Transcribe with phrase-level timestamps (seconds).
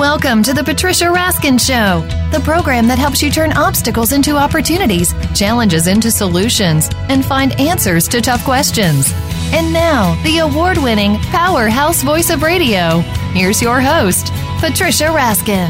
[0.00, 2.00] Welcome to the Patricia Raskin Show,
[2.34, 8.08] the program that helps you turn obstacles into opportunities, challenges into solutions, and find answers
[8.08, 9.12] to tough questions.
[9.52, 13.00] And now, the award winning powerhouse voice of radio.
[13.34, 15.68] Here's your host, Patricia Raskin.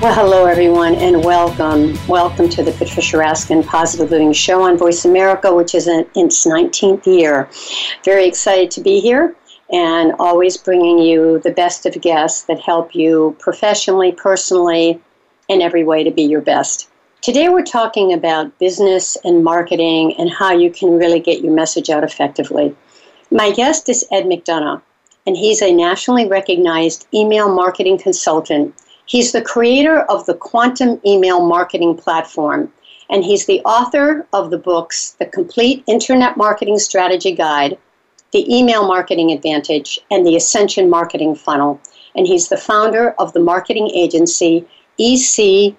[0.00, 1.98] Well, hello, everyone, and welcome.
[2.08, 6.46] Welcome to the Patricia Raskin Positive Living Show on Voice America, which is in its
[6.46, 7.46] 19th year.
[8.06, 9.36] Very excited to be here
[9.70, 15.00] and always bringing you the best of guests that help you professionally, personally,
[15.48, 16.88] in every way to be your best.
[17.20, 21.90] Today, we're talking about business and marketing and how you can really get your message
[21.90, 22.74] out effectively.
[23.30, 24.80] My guest is Ed McDonough,
[25.26, 28.74] and he's a nationally recognized email marketing consultant
[29.08, 32.70] He's the creator of the Quantum Email Marketing Platform,
[33.08, 37.78] and he's the author of the books The Complete Internet Marketing Strategy Guide,
[38.32, 41.80] The Email Marketing Advantage, and The Ascension Marketing Funnel.
[42.14, 44.66] And he's the founder of the marketing agency
[44.98, 45.74] ECE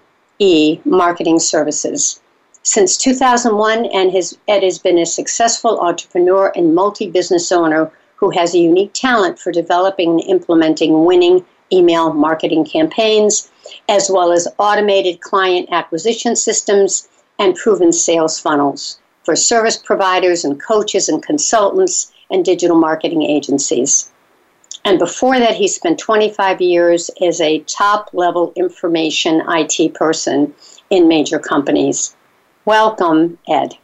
[0.86, 2.20] Marketing Services.
[2.64, 8.32] Since 2001, and his, Ed has been a successful entrepreneur and multi business owner who
[8.32, 13.52] has a unique talent for developing and implementing winning email marketing campaigns,
[13.88, 17.08] as well as automated client acquisition systems
[17.38, 24.12] and proven sales funnels for service providers and coaches and consultants and digital marketing agencies.
[24.86, 30.54] And before that, he spent 25 years as a top level information IT person
[30.90, 32.16] in major companies.
[32.66, 33.76] Welcome, Ed.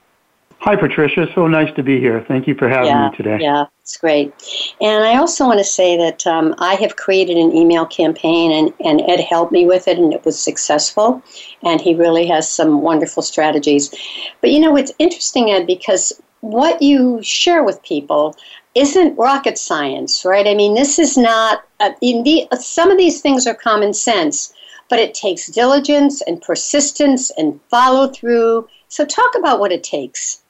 [0.60, 1.28] Hi, Patricia.
[1.36, 2.26] So nice to be here.
[2.28, 3.38] Thank you for having yeah, me today.
[3.40, 4.34] Yeah, it's great.
[4.82, 8.74] And I also want to say that um, I have created an email campaign, and,
[8.84, 11.22] and Ed helped me with it, and it was successful.
[11.62, 13.94] And he really has some wonderful strategies.
[14.42, 16.14] But you know, it's interesting, Ed, because
[16.52, 18.36] what you share with people
[18.76, 20.48] isn't rocket science, right?
[20.48, 23.94] I mean, this is not, uh, in the, uh, some of these things are common
[23.94, 24.54] sense,
[24.90, 28.68] but it takes diligence and persistence and follow through.
[28.90, 30.44] So, talk about what it takes.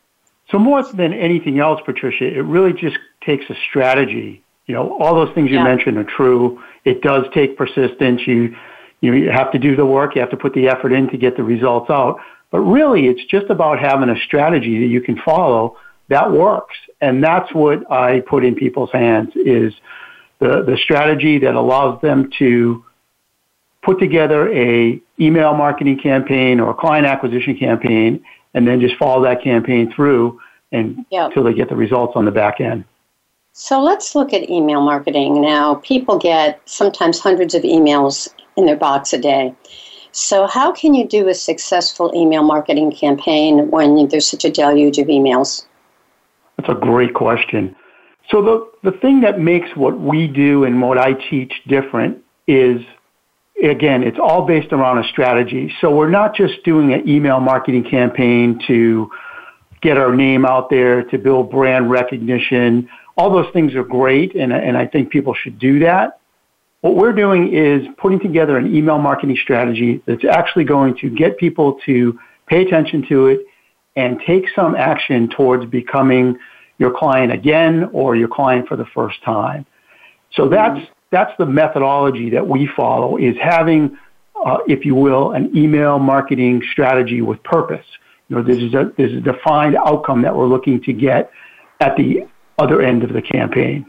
[0.52, 4.44] So more than anything else, Patricia, it really just takes a strategy.
[4.68, 5.64] You know, all those things you yeah.
[5.64, 6.62] mentioned are true.
[6.84, 8.28] It does take persistence.
[8.28, 8.56] You,
[9.02, 10.16] you know, you have to do the work.
[10.16, 12.20] You have to put the effort in to get the results out.
[12.52, 16.76] But really, it's just about having a strategy that you can follow that works.
[17.02, 19.74] And that's what I put in people's hands is
[20.40, 22.84] the, the strategy that allows them to
[23.84, 28.24] put together a email marketing campaign or a client acquisition campaign
[28.54, 30.40] and then just follow that campaign through
[30.72, 31.28] and yep.
[31.28, 32.84] until they get the results on the back end.
[33.54, 35.76] So let's look at email marketing now.
[35.76, 38.28] People get sometimes hundreds of emails
[38.58, 39.56] in their box a day.
[40.12, 44.98] So, how can you do a successful email marketing campaign when there's such a deluge
[44.98, 45.66] of emails?
[46.58, 47.76] That's a great question.
[48.32, 52.82] So, the, the thing that makes what we do and what I teach different is
[53.64, 55.74] again, it's all based around a strategy.
[55.82, 59.10] So we're not just doing an email marketing campaign to
[59.82, 62.90] get our name out there, to build brand recognition.
[63.18, 66.20] All those things are great, and, and I think people should do that.
[66.82, 71.38] What we're doing is putting together an email marketing strategy that's actually going to get
[71.38, 73.40] people to pay attention to it
[73.96, 76.38] and take some action towards becoming
[76.78, 79.66] your client again or your client for the first time.
[80.34, 83.98] So that's that's the methodology that we follow is having,
[84.46, 87.86] uh, if you will, an email marketing strategy with purpose.
[88.28, 91.32] You know, this is a, there's a defined outcome that we're looking to get
[91.80, 93.86] at the other end of the campaign.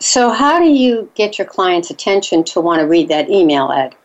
[0.00, 3.96] So, how do you get your client's attention to want to read that email, Ed?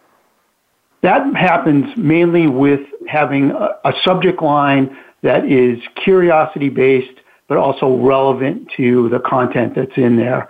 [1.01, 7.97] That happens mainly with having a, a subject line that is curiosity based, but also
[7.97, 10.47] relevant to the content that's in there.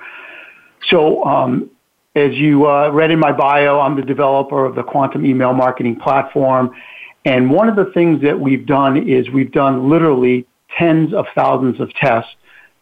[0.90, 1.70] So, um,
[2.16, 5.96] as you uh, read in my bio, I'm the developer of the Quantum Email Marketing
[5.96, 6.72] Platform.
[7.26, 10.46] And one of the things that we've done is we've done literally
[10.78, 12.32] tens of thousands of tests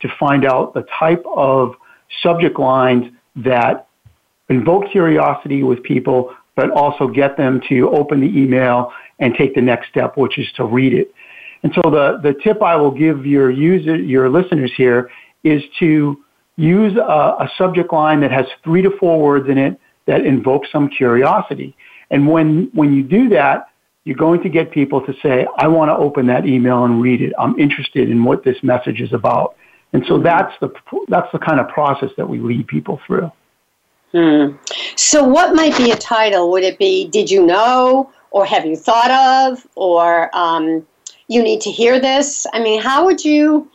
[0.02, 1.76] to find out the type of
[2.24, 3.06] subject lines
[3.38, 3.88] that
[4.50, 9.62] invoke curiosity with people, but also get them to open the email and take the
[9.62, 11.14] next step, which is to read it.
[11.64, 15.10] And so the, the tip I will give your user, your listeners here
[15.44, 16.24] is to
[16.58, 20.64] use a, a subject line that has three to four words in it that invoke
[20.72, 21.76] some curiosity.
[22.10, 23.70] And when, when you do that,
[24.04, 27.22] you're going to get people to say, I want to open that email and read
[27.22, 27.34] it.
[27.38, 29.56] I'm interested in what this message is about.
[29.94, 30.70] And so that's the,
[31.08, 33.32] that's the kind of process that we lead people through.
[34.12, 34.58] Hmm.
[34.96, 36.52] So, what might be a title?
[36.52, 38.12] Would it be Did You Know?
[38.32, 39.66] Or Have You Thought of?
[39.76, 40.86] Or um,
[41.32, 42.46] You Need to Hear This?
[42.54, 43.72] I mean, how would you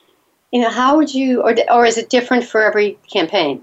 [0.53, 3.63] you know, how would you, or, or is it different for every campaign?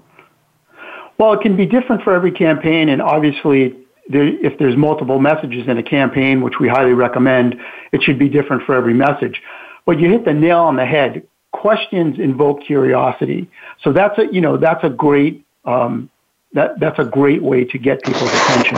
[1.18, 3.74] Well, it can be different for every campaign, and obviously,
[4.08, 7.60] there, if there's multiple messages in a campaign, which we highly recommend,
[7.92, 9.42] it should be different for every message.
[9.86, 11.26] But you hit the nail on the head.
[11.52, 13.48] Questions invoke curiosity,
[13.82, 16.10] so that's a you know that's a great um,
[16.52, 18.76] that that's a great way to get people's attention.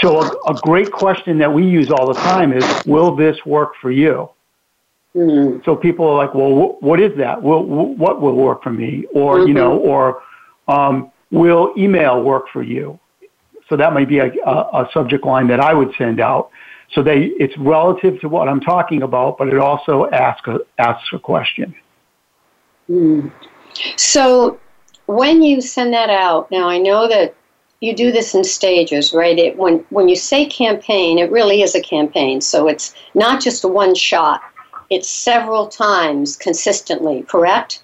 [0.00, 3.74] So a, a great question that we use all the time is, "Will this work
[3.82, 4.30] for you?"
[5.16, 5.60] Mm-hmm.
[5.64, 7.42] So people are like, well, wh- what is that?
[7.42, 9.06] Will, wh- what will work for me?
[9.14, 9.48] Or, mm-hmm.
[9.48, 10.22] you know, or
[10.68, 12.98] um, will email work for you?
[13.68, 16.50] So that might be a, a, a, subject line that I would send out.
[16.92, 21.08] So they, it's relative to what I'm talking about, but it also asks a, asks
[21.12, 21.74] a question.
[22.88, 23.32] Mm.
[23.96, 24.60] So
[25.06, 27.34] when you send that out, now I know that
[27.80, 29.36] you do this in stages, right?
[29.36, 32.40] It, when, when you say campaign, it really is a campaign.
[32.40, 34.42] So it's not just a one shot
[34.90, 37.82] it's several times consistently, correct?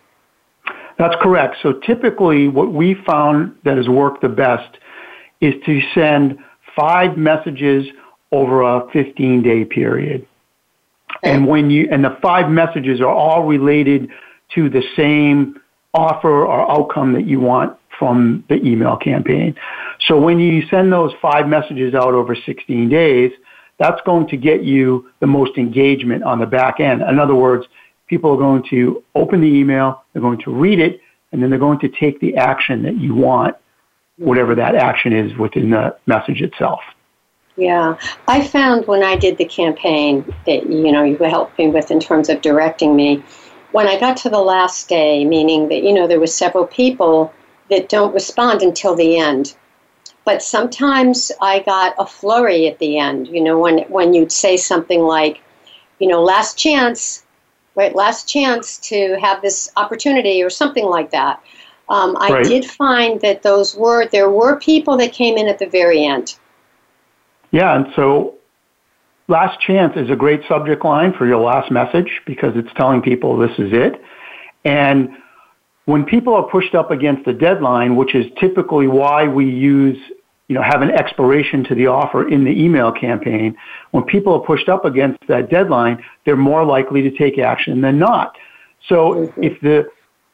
[0.99, 1.57] That's correct.
[1.63, 4.79] So typically, what we found that has worked the best
[5.41, 6.39] is to send
[6.77, 7.87] five messages
[8.31, 10.27] over a 15 day period.
[11.17, 11.35] Okay.
[11.35, 14.11] And when you, and the five messages are all related
[14.55, 15.61] to the same
[15.95, 19.55] offer or outcome that you want from the email campaign.
[20.01, 23.31] So when you send those five messages out over 16 days,
[23.83, 27.03] that's going to get you the most engagement on the back end.
[27.03, 27.67] In other words,
[28.07, 31.01] people are going to open the email, they're going to read it,
[31.33, 33.57] and then they're going to take the action that you want,
[34.19, 36.81] whatever that action is within the message itself.
[37.57, 37.99] Yeah,
[38.29, 41.99] I found when I did the campaign that you know you helped me with in
[41.99, 43.25] terms of directing me.
[43.73, 47.35] When I got to the last day, meaning that you know there were several people
[47.69, 49.57] that don't respond until the end,
[50.25, 53.29] but sometimes I got a flurry at the end.
[53.29, 55.41] You know, when when you'd say something like,
[55.99, 57.25] you know, last chance,
[57.75, 57.95] right?
[57.95, 61.43] Last chance to have this opportunity or something like that.
[61.89, 62.45] Um, I right.
[62.45, 66.37] did find that those were there were people that came in at the very end.
[67.51, 68.35] Yeah, and so
[69.29, 73.37] last chance is a great subject line for your last message because it's telling people
[73.37, 74.01] this is it.
[74.65, 75.11] And
[75.85, 79.99] when people are pushed up against the deadline, which is typically why we use,
[80.49, 83.57] you know, have an expiration to the offer in the email campaign,
[83.93, 87.99] when people are pushed up against that deadline, they're more likely to take action than
[87.99, 88.37] not.
[88.89, 89.43] So mm-hmm.
[89.43, 89.89] if the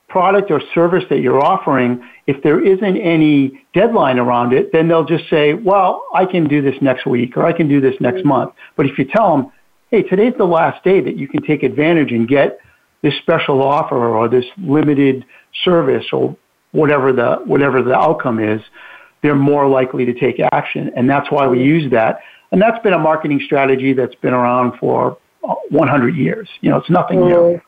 [0.08, 5.04] product or service that you're offering, if there isn't any deadline around it, then they'll
[5.04, 8.20] just say, well, I can do this next week or I can do this next
[8.20, 8.28] mm-hmm.
[8.28, 8.54] month.
[8.76, 9.52] But if you tell them,
[9.90, 12.58] hey, today's the last day that you can take advantage and get
[13.02, 15.24] this special offer or this limited
[15.64, 16.36] service or
[16.72, 18.60] whatever the whatever the outcome is,
[19.22, 22.20] they're more likely to take action, and that's why we use that.
[22.50, 25.18] And that's been a marketing strategy that's been around for
[25.70, 26.48] 100 years.
[26.60, 27.34] You know, it's nothing new.
[27.34, 27.62] Mm.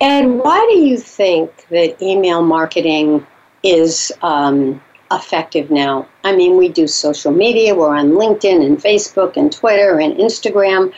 [0.00, 3.26] And why do you think that email marketing
[3.62, 4.80] is um,
[5.12, 6.08] effective now?
[6.24, 7.74] I mean, we do social media.
[7.74, 10.92] We're on LinkedIn and Facebook and Twitter and Instagram.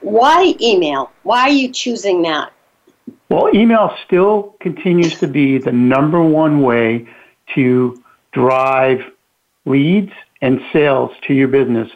[0.00, 1.10] Why email?
[1.22, 2.52] Why are you choosing that?
[3.28, 7.08] Well, email still continues to be the number one way
[7.54, 8.02] to
[8.32, 9.00] drive
[9.64, 11.90] leads and sales to your business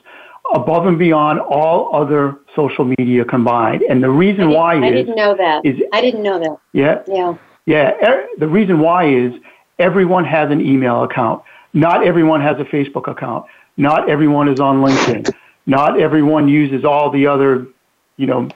[0.55, 3.83] above and beyond all other social media combined.
[3.83, 5.67] And the reason why I is I didn't know that.
[5.67, 6.59] Is, I didn't know that.
[6.73, 7.03] Yeah.
[7.07, 7.37] Yeah.
[7.67, 8.09] Yeah.
[8.09, 9.33] Er, the reason why is
[9.79, 11.43] everyone has an email account.
[11.75, 13.45] Not everyone has a Facebook account.
[13.77, 15.33] Not everyone is on LinkedIn.
[15.67, 17.67] Not everyone uses all the other,
[18.17, 18.49] you know,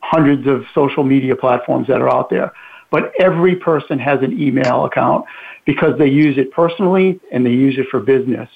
[0.00, 2.52] hundreds of social media platforms that are out there.
[2.90, 5.26] But every person has an email account
[5.66, 8.48] because they use it personally and they use it for business.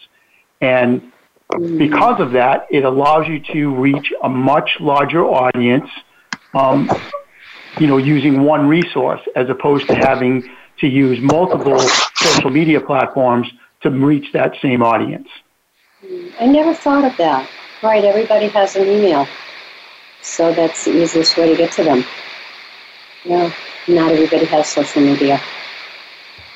[0.62, 1.12] And
[1.76, 5.90] because of that, it allows you to reach a much larger audience,
[6.55, 6.88] um,
[7.79, 10.49] you know, using one resource as opposed to having
[10.79, 11.81] to use multiple
[12.14, 13.49] social media platforms
[13.83, 15.29] to reach that same audience.
[16.38, 17.49] I never thought of that.
[17.83, 19.26] Right, everybody has an email.
[20.23, 22.05] So that's the easiest way to get to them.
[23.25, 23.52] No,
[23.88, 25.40] not everybody has social media.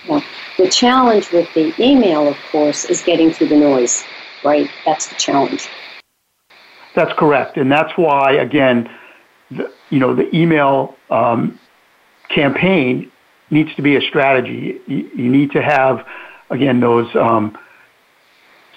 [0.06, 0.20] Yeah.
[0.56, 4.04] The challenge with the email, of course, is getting through the noise,
[4.44, 4.70] right?
[4.84, 5.68] That's the challenge.
[6.94, 7.56] That's correct.
[7.56, 8.88] And that's why, again,
[9.50, 11.58] the, you know, the email um,
[12.28, 13.10] campaign
[13.50, 14.80] needs to be a strategy.
[14.86, 16.06] You, you need to have,
[16.50, 17.58] again, those um,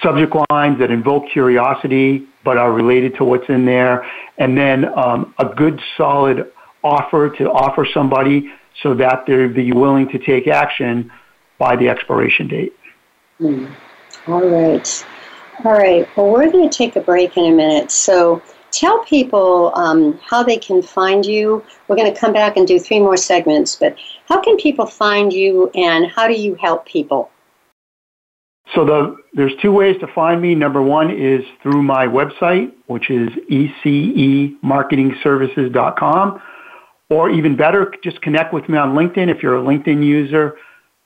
[0.01, 5.33] subject lines that invoke curiosity but are related to what's in there, and then um,
[5.37, 6.49] a good solid
[6.81, 8.49] offer to offer somebody
[8.81, 11.11] so that they'd be willing to take action
[11.57, 12.73] by the expiration date.
[13.39, 13.73] Mm.
[14.27, 15.05] All right.
[15.63, 16.07] All right.
[16.15, 17.89] Well, we're going to take a break in a minute.
[17.91, 21.63] So tell people um, how they can find you.
[21.87, 23.95] We're going to come back and do three more segments, but
[24.27, 27.31] how can people find you and how do you help people?
[28.75, 30.53] So the, there's two ways to find me.
[30.53, 36.41] Number one is through my website, which is ecemarketingservices.com.
[37.09, 40.57] Or even better, just connect with me on LinkedIn if you're a LinkedIn user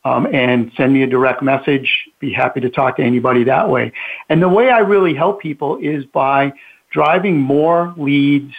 [0.03, 2.10] um, and send me a direct message.
[2.20, 3.91] Be happy to talk to anybody that way.
[4.29, 6.53] And the way I really help people is by
[6.91, 8.53] driving more leads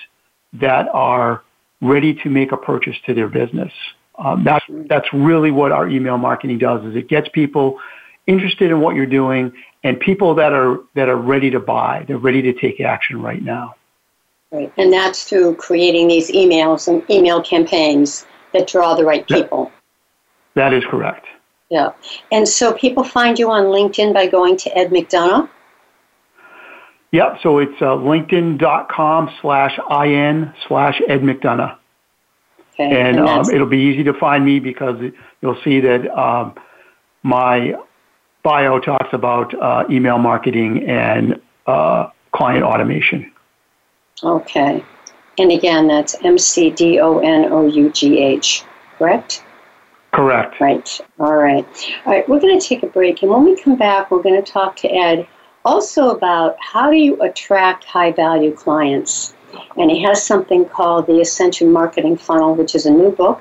[0.54, 1.42] that are
[1.80, 3.72] ready to make a purchase to their business.
[4.18, 6.84] Um, that's that's really what our email marketing does.
[6.84, 7.80] Is it gets people
[8.26, 12.04] interested in what you're doing and people that are that are ready to buy.
[12.06, 13.75] They're ready to take action right now.
[14.50, 19.72] Right, and that's through creating these emails and email campaigns that draw the right people.
[20.54, 21.26] That is correct.
[21.73, 21.93] Yeah,
[22.31, 25.49] and so people find you on LinkedIn by going to Ed McDonough.
[27.12, 27.38] Yep.
[27.43, 31.79] So it's uh, LinkedIn.com slash in slash Ed McDonough.
[32.75, 32.85] Okay.
[32.85, 35.00] And, and um, it'll be easy to find me because
[35.41, 36.55] you'll see that um,
[37.23, 37.75] my
[38.43, 43.33] bio talks about uh, email marketing and uh, client automation.
[44.23, 44.85] Okay.
[45.38, 48.62] And again, that's M C D O N O U G H,
[48.99, 49.43] correct?
[50.12, 50.61] Correct.
[50.61, 51.00] Right.
[51.19, 51.66] All right.
[52.04, 52.28] All right.
[52.28, 53.23] We're going to take a break.
[53.23, 55.26] And when we come back, we're going to talk to Ed
[55.64, 59.35] also about how do you attract high value clients.
[59.76, 63.40] And he has something called the Ascension Marketing Funnel, which is a new book.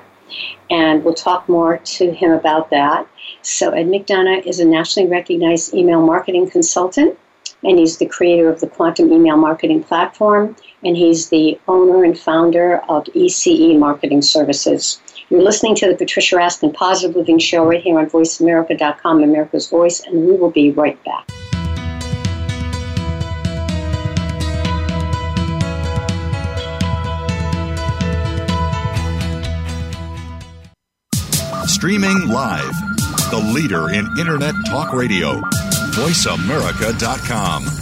[0.70, 3.06] And we'll talk more to him about that.
[3.42, 7.18] So, Ed McDonough is a nationally recognized email marketing consultant,
[7.62, 12.18] and he's the creator of the Quantum Email Marketing Platform, and he's the owner and
[12.18, 15.00] founder of ECE Marketing Services.
[15.32, 20.00] You're listening to the Patricia Raskin Positive Living Show right here on VoiceAmerica.com, America's Voice,
[20.00, 21.26] and we will be right back.
[31.66, 32.74] Streaming live,
[33.30, 35.40] the leader in Internet talk radio,
[35.94, 37.81] VoiceAmerica.com.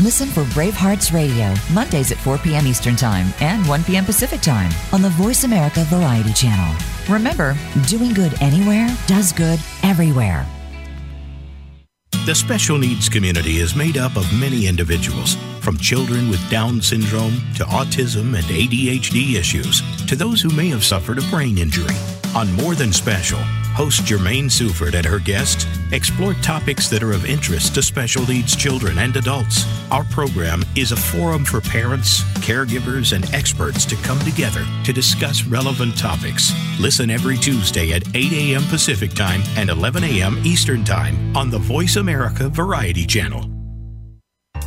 [0.00, 2.66] Listen for Bravehearts Radio, Mondays at 4 p.m.
[2.66, 4.04] Eastern Time and 1 p.m.
[4.04, 6.76] Pacific Time on the Voice America Variety Channel.
[7.08, 10.44] Remember, doing good anywhere does good everywhere.
[12.26, 17.40] The special needs community is made up of many individuals, from children with Down syndrome
[17.54, 21.94] to autism and ADHD issues, to those who may have suffered a brain injury.
[22.34, 23.38] On More Than Special,
[23.76, 28.56] host Jermaine Suford and her guests explore topics that are of interest to special needs
[28.56, 29.66] children and adults.
[29.90, 35.44] Our program is a forum for parents, caregivers, and experts to come together to discuss
[35.44, 36.52] relevant topics.
[36.80, 38.62] Listen every Tuesday at 8 a.m.
[38.64, 40.40] Pacific Time and 11 a.m.
[40.42, 43.55] Eastern Time on the Voice America Variety Channel.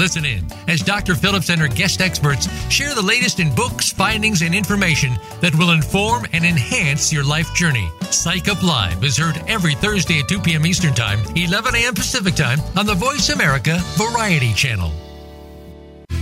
[0.00, 1.14] Listen in as Dr.
[1.14, 5.72] Phillips and her guest experts share the latest in books, findings, and information that will
[5.72, 7.86] inform and enhance your life journey.
[8.10, 10.64] Psych Up Live is heard every Thursday at 2 p.m.
[10.64, 11.94] Eastern Time, 11 a.m.
[11.94, 14.90] Pacific Time on the Voice America Variety Channel.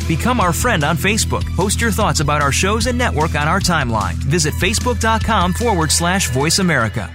[0.08, 1.44] Become our friend on Facebook.
[1.54, 4.14] Post your thoughts about our shows and network on our timeline.
[4.14, 7.14] Visit facebook.com forward slash voice America.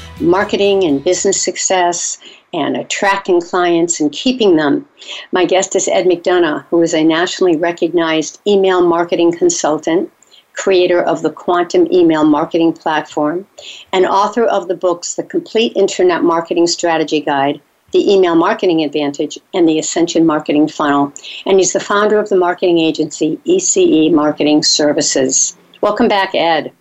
[0.21, 2.17] marketing and business success
[2.53, 4.87] and attracting clients and keeping them.
[5.31, 10.11] My guest is Ed McDonough, who is a nationally recognized email marketing consultant,
[10.53, 13.47] creator of the Quantum Email Marketing Platform,
[13.93, 17.61] and author of the books The Complete Internet Marketing Strategy Guide,
[17.91, 21.13] The Email Marketing Advantage, and The Ascension Marketing Funnel.
[21.45, 25.57] And he's the founder of the marketing agency ECE Marketing Services.
[25.81, 26.71] Welcome back, Ed.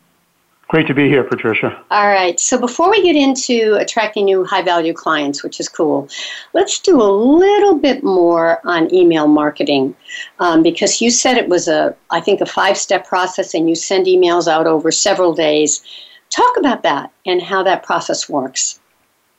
[0.71, 1.83] Great to be here, Patricia.
[1.91, 2.39] All right.
[2.39, 6.09] So before we get into attracting new high value clients, which is cool,
[6.53, 9.97] let's do a little bit more on email marketing
[10.39, 13.75] um, because you said it was a, I think, a five step process and you
[13.75, 15.83] send emails out over several days.
[16.31, 18.79] Talk about that and how that process works.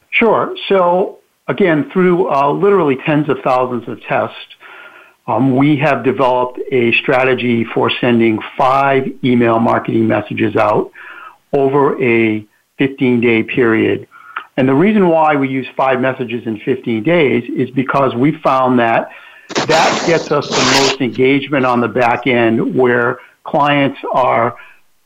[0.09, 0.53] Sure.
[0.67, 4.35] So, again, through uh, literally tens of thousands of tests,
[5.27, 10.91] um, we have developed a strategy for sending five email marketing messages out
[11.53, 12.45] over a
[12.77, 14.07] 15 day period.
[14.57, 18.79] And the reason why we use five messages in 15 days is because we found
[18.79, 19.09] that
[19.67, 24.55] that gets us the most engagement on the back end where clients are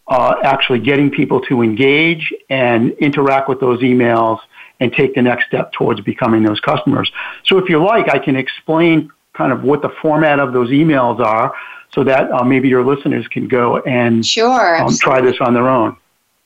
[0.07, 4.39] uh, actually getting people to engage and interact with those emails
[4.79, 7.11] and take the next step towards becoming those customers.
[7.45, 11.19] So if you like, I can explain kind of what the format of those emails
[11.19, 11.53] are
[11.93, 15.67] so that uh, maybe your listeners can go and sure, um, try this on their
[15.67, 15.97] own.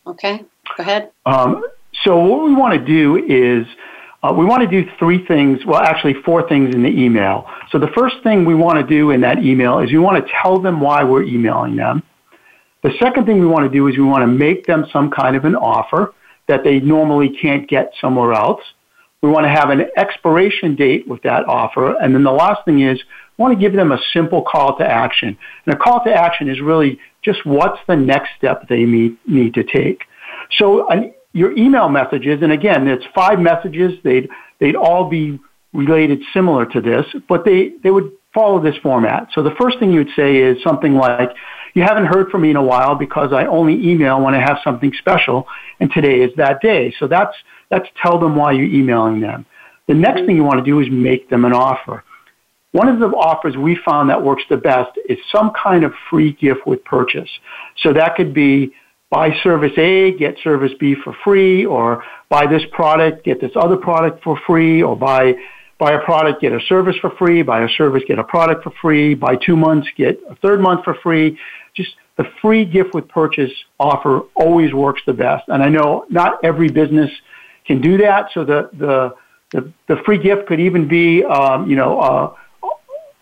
[0.09, 0.43] Okay,
[0.75, 1.11] go ahead.
[1.25, 1.63] Um,
[2.03, 3.67] so what we want to do is
[4.23, 7.47] uh, we want to do three things, well, actually four things in the email.
[7.71, 10.31] So the first thing we want to do in that email is we want to
[10.41, 12.03] tell them why we're emailing them.
[12.81, 15.35] The second thing we want to do is we want to make them some kind
[15.35, 16.13] of an offer
[16.47, 18.61] that they normally can't get somewhere else.
[19.21, 21.97] We want to have an expiration date with that offer.
[22.01, 22.97] And then the last thing is
[23.37, 25.37] we want to give them a simple call to action.
[25.65, 29.53] And a call to action is really just what's the next step they need, need
[29.55, 30.03] to take.
[30.57, 30.87] So
[31.33, 33.99] your email messages, and again, it's five messages.
[34.03, 35.37] They'd, they'd all be
[35.73, 39.27] related similar to this, but they, they would follow this format.
[39.33, 41.31] So the first thing you would say is something like,
[41.73, 44.57] you haven't heard from me in a while because I only email when I have
[44.63, 45.47] something special,
[45.79, 46.93] and today is that day.
[46.99, 47.35] So that's,
[47.69, 49.45] that's tell them why you're emailing them.
[49.87, 52.03] The next thing you want to do is make them an offer.
[52.71, 56.33] One of the offers we found that works the best is some kind of free
[56.33, 57.29] gift with purchase.
[57.77, 58.73] So that could be
[59.09, 63.77] buy service A, get service B for free, or buy this product, get this other
[63.77, 65.33] product for free, or buy
[65.79, 68.71] buy a product, get a service for free, buy a service, get a product for
[68.81, 71.39] free, buy two months, get a third month for free.
[71.75, 75.47] Just the free gift with purchase offer always works the best.
[75.47, 77.11] And I know not every business
[77.65, 78.29] can do that.
[78.33, 79.15] So the, the,
[79.51, 82.35] the, the free gift could even be, um, you know, uh,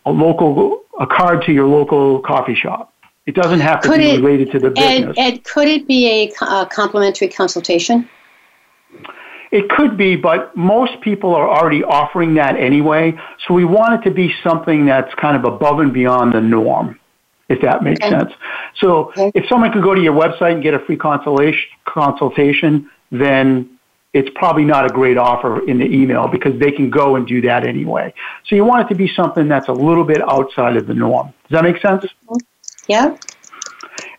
[0.05, 2.93] a local, a card to your local coffee shop.
[3.25, 5.15] It doesn't have to could be it, related to the business.
[5.17, 8.10] Ed, Ed, could it be a, a complimentary consultation?
[9.51, 13.17] It could be, but most people are already offering that anyway.
[13.45, 16.99] So we want it to be something that's kind of above and beyond the norm,
[17.49, 18.10] if that makes okay.
[18.10, 18.33] sense.
[18.79, 19.31] So okay.
[19.36, 23.77] if someone could go to your website and get a free consultation, then
[24.13, 27.41] it's probably not a great offer in the email because they can go and do
[27.41, 28.13] that anyway.
[28.47, 31.33] So you want it to be something that's a little bit outside of the norm.
[31.49, 32.05] Does that make sense?
[32.88, 33.15] Yeah.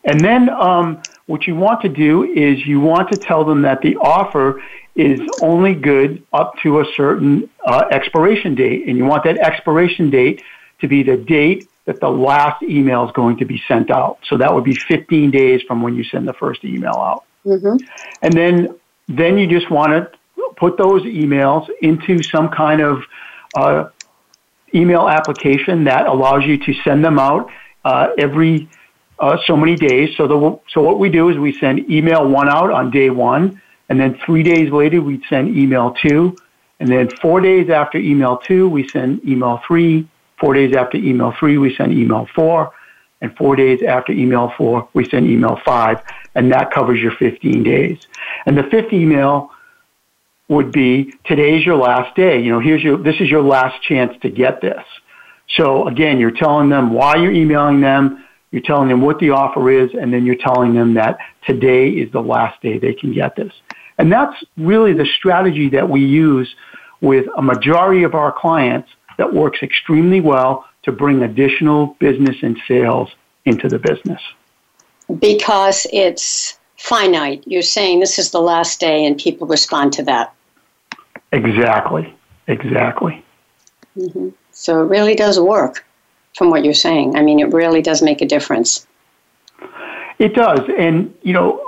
[0.05, 3.81] And then um, what you want to do is you want to tell them that
[3.83, 4.63] the offer
[4.95, 10.11] is only good up to a certain uh, expiration date, and you want that expiration
[10.11, 10.43] date
[10.81, 14.19] to be the date that the last email is going to be sent out.
[14.25, 17.25] So that would be 15 days from when you send the first email out.
[17.47, 17.77] Mm-hmm.
[18.21, 20.11] And then then you just want to
[20.59, 23.03] put those emails into some kind of
[23.57, 23.89] uh,
[24.75, 27.51] email application that allows you to send them out
[27.87, 28.69] uh, every
[29.19, 30.15] uh, so many days.
[30.19, 33.63] So, the, so what we do is we send email one out on day one,
[33.89, 36.37] and then three days later we send email two,
[36.81, 40.07] and then four days after email two we send email three.
[40.41, 42.73] Four days after email three we send email four,
[43.21, 46.01] and four days after email four we send email five
[46.35, 47.99] and that covers your 15 days.
[48.47, 49.51] And the fifth email
[50.49, 52.41] would be today's your last day.
[52.41, 54.83] You know, here's your this is your last chance to get this.
[55.57, 59.69] So again, you're telling them why you're emailing them, you're telling them what the offer
[59.71, 63.35] is, and then you're telling them that today is the last day they can get
[63.35, 63.53] this.
[63.99, 66.55] And that's really the strategy that we use
[67.01, 68.89] with a majority of our clients
[69.19, 73.11] that works extremely well to bring additional business and sales
[73.45, 74.21] into the business
[75.21, 77.43] because it's finite.
[77.47, 80.33] You're saying this is the last day, and people respond to that.
[81.33, 82.15] Exactly.
[82.47, 83.23] Exactly.
[83.97, 84.31] Mm-hmm.
[84.53, 85.85] So it really does work
[86.37, 87.17] from what you're saying.
[87.17, 88.87] I mean, it really does make a difference.
[90.19, 90.61] It does.
[90.79, 91.63] And, you know,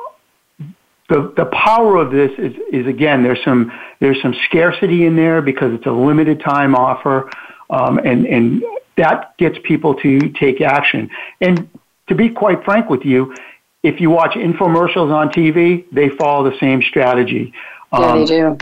[1.11, 5.43] the, the power of this is, is again, there's some, there's some scarcity in there
[5.43, 7.29] because it's a limited time offer.
[7.69, 8.63] Um, and, and
[8.97, 11.11] that gets people to take action.
[11.41, 11.69] And
[12.09, 13.35] to be quite frank with you,
[13.83, 17.53] if you watch infomercials on TV, they follow the same strategy.
[17.93, 18.59] Yeah, um, they do.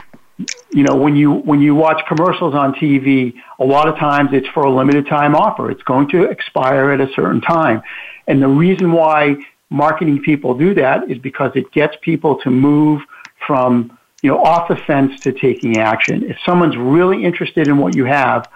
[0.70, 4.46] You know, when you when you watch commercials on TV, a lot of times it's
[4.48, 5.68] for a limited time offer.
[5.68, 7.82] It's going to expire at a certain time,
[8.28, 9.38] and the reason why
[9.70, 13.02] marketing people do that is because it gets people to move
[13.46, 16.24] from you know off the fence to taking action.
[16.24, 18.48] If someone's really interested in what you have,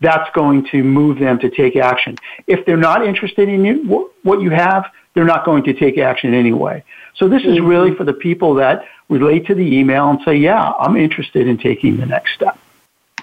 [0.00, 2.16] that's going to move them to take action.
[2.46, 6.34] If they're not interested in you, what you have, they're not going to take action
[6.34, 6.84] anyway.
[7.14, 7.66] So this is mm-hmm.
[7.66, 11.58] really for the people that relate to the email and say, "Yeah, I'm interested in
[11.58, 12.58] taking the next step."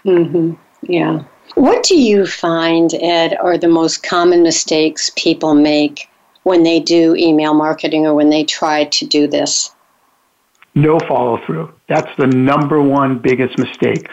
[0.03, 0.53] Mm-hmm.
[0.91, 1.23] Yeah.
[1.55, 6.09] What do you find, Ed, are the most common mistakes people make
[6.45, 9.73] when they do email marketing or when they try to do this?
[10.75, 11.73] No follow through.
[11.89, 14.07] That's the number one biggest mistake.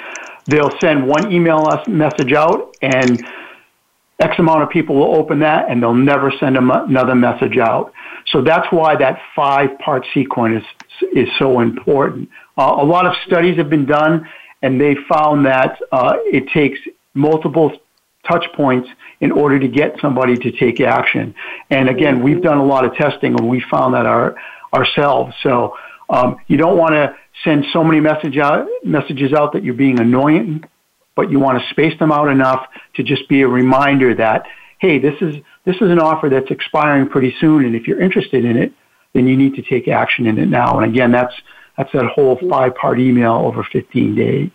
[0.46, 3.22] They'll send one email message out, and
[4.18, 7.92] X amount of people will open that, and they'll never send another message out.
[8.28, 10.64] So that's why that five part sequence
[11.02, 12.30] is, is so important.
[12.56, 14.26] Uh, a lot of studies have been done,
[14.62, 16.78] and they found that uh, it takes
[17.12, 17.72] multiple
[18.28, 18.88] touch points
[19.20, 21.34] in order to get somebody to take action.
[21.70, 24.36] And again, we've done a lot of testing, and we found that our,
[24.72, 25.34] ourselves.
[25.42, 25.76] So
[26.08, 30.00] um, you don't want to send so many message out, messages out that you're being
[30.00, 30.64] annoying,
[31.14, 34.46] but you want to space them out enough to just be a reminder that,
[34.78, 38.44] hey, this is, this is an offer that's expiring pretty soon, and if you're interested
[38.44, 38.72] in it,
[39.14, 40.78] then you need to take action in it now.
[40.78, 41.34] And again, that's,
[41.76, 44.50] that's that whole five-part email over 15 day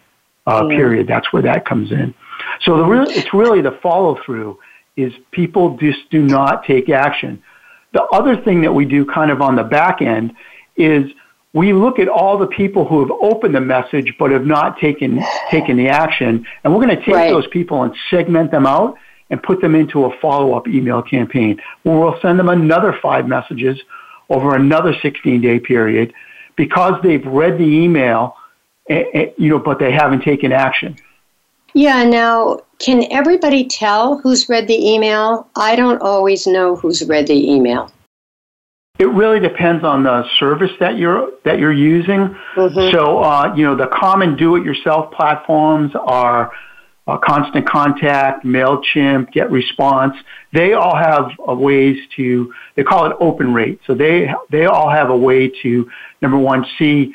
[0.45, 1.07] uh, period.
[1.07, 2.13] That's where that comes in.
[2.61, 4.59] So the real, it's really the follow-through
[4.95, 7.41] is people just do not take action.
[7.93, 10.33] The other thing that we do kind of on the back end
[10.75, 11.11] is
[11.53, 15.23] we look at all the people who have opened the message but have not taken
[15.49, 17.31] taken the action, and we're going to take right.
[17.31, 18.97] those people and segment them out
[19.29, 23.79] and put them into a follow-up email campaign where we'll send them another five messages
[24.29, 26.13] over another 16-day period
[26.55, 28.35] because they've read the email,
[28.89, 30.97] eh, eh, you know, but they haven't taken action.
[31.77, 32.03] Yeah.
[32.03, 35.47] Now, can everybody tell who's read the email?
[35.55, 37.91] I don't always know who's read the email.
[38.97, 42.35] It really depends on the service that you're that you're using.
[42.55, 42.95] Mm-hmm.
[42.95, 46.51] So, uh, you know, the common do-it-yourself platforms are
[47.05, 50.17] uh, Constant Contact, Mailchimp, GetResponse.
[50.53, 52.51] They all have ways to.
[52.75, 53.81] They call it open rate.
[53.85, 55.87] So they they all have a way to
[56.23, 57.13] number one see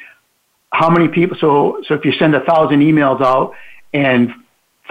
[0.73, 1.37] how many people.
[1.41, 3.55] So so if you send a thousand emails out
[3.93, 4.33] and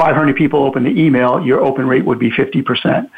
[0.01, 3.11] 500 people open the email, your open rate would be 50 percent.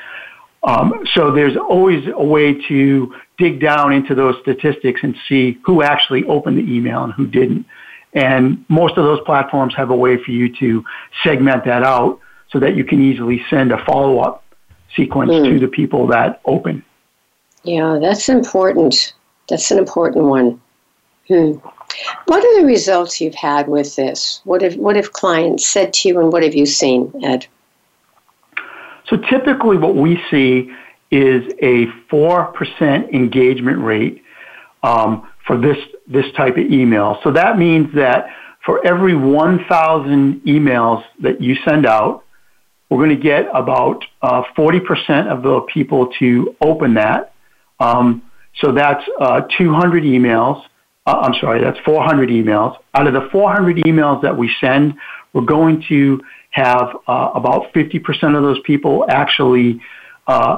[0.63, 5.81] Um, so there's always a way to dig down into those statistics and see who
[5.81, 7.65] actually opened the email and who didn't.
[8.13, 10.83] And most of those platforms have a way for you to
[11.23, 12.19] segment that out
[12.51, 14.43] so that you can easily send a follow up
[14.95, 15.43] sequence mm.
[15.45, 16.83] to the people that open.
[17.63, 19.13] Yeah, that's important.
[19.49, 20.61] That's an important one.
[21.27, 21.53] Hmm.
[22.25, 24.41] What are the results you've had with this?
[24.43, 27.47] What have what have clients said to you, and what have you seen, Ed?
[29.07, 30.71] So typically, what we see
[31.11, 34.23] is a four percent engagement rate
[34.81, 35.77] um, for this
[36.07, 37.19] this type of email.
[37.23, 38.27] So that means that
[38.65, 42.23] for every 1,000 emails that you send out,
[42.89, 47.33] we're going to get about uh, 40% of the people to open that.
[47.79, 48.21] Um,
[48.61, 50.63] so that's uh, 200 emails.
[51.05, 52.77] Uh, I'm sorry, that's 400 emails.
[52.93, 54.93] Out of the 400 emails that we send,
[55.33, 59.81] we're going to have uh, about 50% of those people actually
[60.27, 60.57] uh,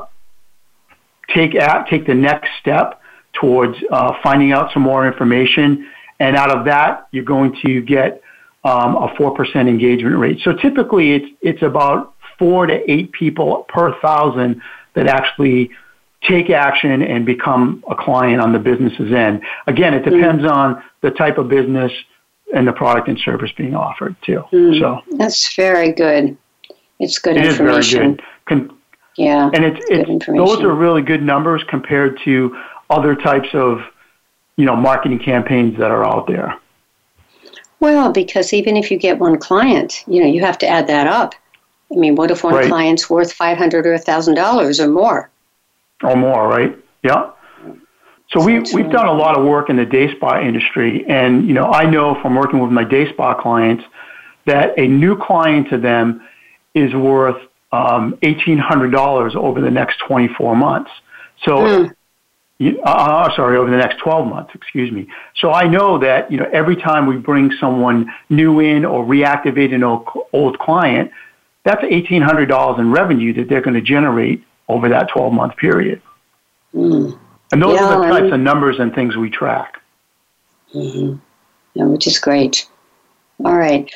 [1.34, 3.02] take at, take the next step
[3.34, 5.90] towards uh, finding out some more information.
[6.20, 8.22] And out of that, you're going to get
[8.64, 10.40] um, a 4% engagement rate.
[10.44, 14.62] So typically, it's, it's about four to eight people per thousand
[14.94, 15.72] that actually
[16.28, 19.44] take action and become a client on the business's end.
[19.68, 20.52] Again, it depends mm.
[20.52, 21.92] on the type of business
[22.54, 24.44] and the product and service being offered too.
[24.52, 24.80] Mm.
[24.80, 26.38] So that's very good.
[27.00, 27.80] It's good it information.
[27.80, 28.24] Is very good.
[28.46, 28.78] Con-
[29.18, 32.58] yeah, and it's, it's those are really good numbers compared to
[32.90, 33.82] other types of
[34.58, 36.58] you know marketing campaigns that are out there.
[37.80, 41.08] Well, because even if you get one client, you know you have to add that
[41.08, 41.34] up.
[41.92, 42.68] I mean, what if one right.
[42.68, 45.30] client's worth five hundred or thousand dollars or more?
[46.04, 46.78] Or more, right?
[47.04, 47.32] Yeah.
[48.32, 51.54] So we, we've done a lot of work in the day spa industry, and you
[51.54, 53.84] know I know from working with my day spa clients
[54.46, 56.28] that a new client to them
[56.74, 60.90] is worth um, eighteen hundred dollars over the next twenty four months.
[61.44, 61.96] So, mm.
[62.58, 64.52] you, uh, uh, sorry, over the next twelve months.
[64.56, 65.08] Excuse me.
[65.36, 69.74] So I know that you know every time we bring someone new in or reactivate
[69.74, 71.12] an old, old client,
[71.64, 75.56] that's eighteen hundred dollars in revenue that they're going to generate over that twelve month
[75.58, 76.02] period.
[76.74, 77.18] Mm.
[77.52, 79.82] And those yeah, are the types of numbers and things we track.
[80.74, 81.18] Mm-hmm.
[81.74, 82.68] Yeah, which is great.
[83.44, 83.90] All right.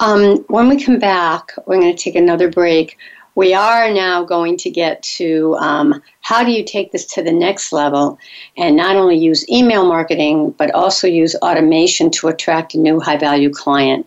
[0.00, 2.96] Um, when we come back, we're going to take another break.
[3.34, 7.32] We are now going to get to um, how do you take this to the
[7.32, 8.18] next level
[8.56, 13.16] and not only use email marketing, but also use automation to attract a new high
[13.16, 14.06] value client.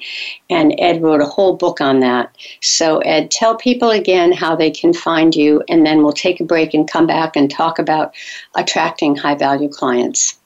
[0.49, 2.35] And Ed wrote a whole book on that.
[2.61, 6.45] So, Ed, tell people again how they can find you, and then we'll take a
[6.45, 8.13] break and come back and talk about
[8.55, 10.39] attracting high value clients.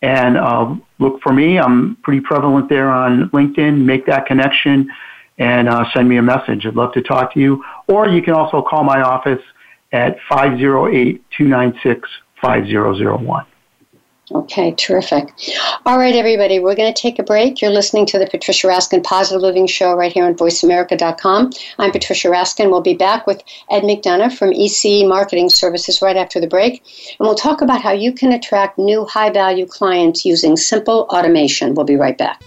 [0.02, 1.58] And uh, look for me.
[1.58, 3.84] I'm pretty prevalent there on LinkedIn.
[3.84, 4.90] Make that connection
[5.38, 6.66] and uh, send me a message.
[6.66, 7.62] I'd love to talk to you.
[7.88, 9.42] Or you can also call my office
[9.92, 12.08] at 508 296
[12.40, 13.46] 5001.
[14.32, 15.32] Okay, terrific.
[15.84, 17.62] All right, everybody, we're going to take a break.
[17.62, 21.52] You're listening to the Patricia Raskin Positive Living Show right here on VoiceAmerica.com.
[21.78, 22.68] I'm Patricia Raskin.
[22.68, 26.82] We'll be back with Ed McDonough from ECE Marketing Services right after the break.
[27.20, 31.74] And we'll talk about how you can attract new high value clients using simple automation.
[31.74, 32.42] We'll be right back.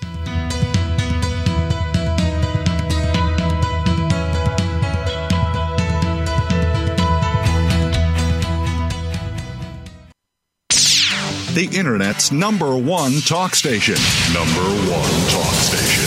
[11.53, 13.95] The Internet's number one talk station.
[14.33, 16.05] Number one talk station.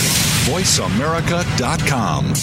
[0.51, 2.33] VoiceAmerica.com.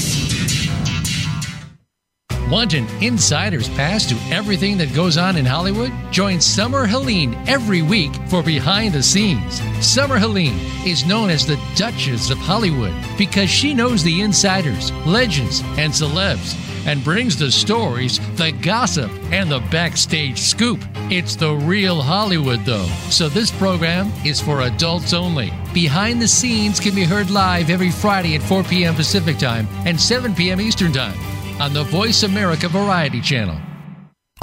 [2.51, 5.93] Want an insider's pass to everything that goes on in Hollywood?
[6.11, 9.61] Join Summer Helene every week for Behind the Scenes.
[9.85, 15.61] Summer Helene is known as the Duchess of Hollywood because she knows the insiders, legends,
[15.79, 16.57] and celebs
[16.91, 20.81] and brings the stories, the gossip, and the backstage scoop.
[21.09, 22.89] It's the real Hollywood, though.
[23.11, 25.53] So this program is for adults only.
[25.73, 28.97] Behind the Scenes can be heard live every Friday at 4 p.m.
[28.97, 30.61] Pacific Time and 7 p.m.
[30.61, 31.17] Eastern Time
[31.61, 33.70] on the Voice America Variety Channel.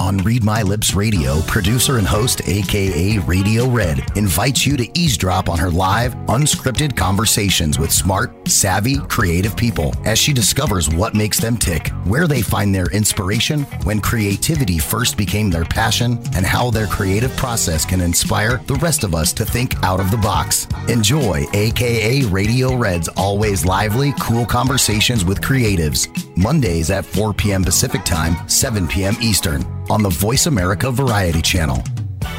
[0.00, 5.48] On Read My Lips Radio, producer and host, aka Radio Red, invites you to eavesdrop
[5.48, 11.40] on her live, unscripted conversations with smart, savvy, creative people as she discovers what makes
[11.40, 16.70] them tick, where they find their inspiration, when creativity first became their passion, and how
[16.70, 20.68] their creative process can inspire the rest of us to think out of the box.
[20.88, 26.27] Enjoy aka Radio Red's always lively, cool conversations with creatives.
[26.38, 27.64] Mondays at 4 p.m.
[27.64, 29.16] Pacific Time, 7 p.m.
[29.20, 31.82] Eastern on the Voice America Variety Channel.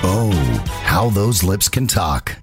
[0.03, 0.31] Oh,
[0.83, 2.35] how those lips can talk.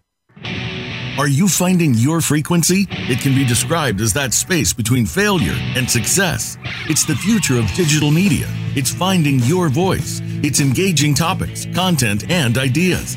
[1.18, 2.86] Are you finding your frequency?
[2.90, 6.58] It can be described as that space between failure and success.
[6.90, 8.46] It's the future of digital media.
[8.74, 10.20] It's finding your voice.
[10.42, 13.16] It's engaging topics, content, and ideas.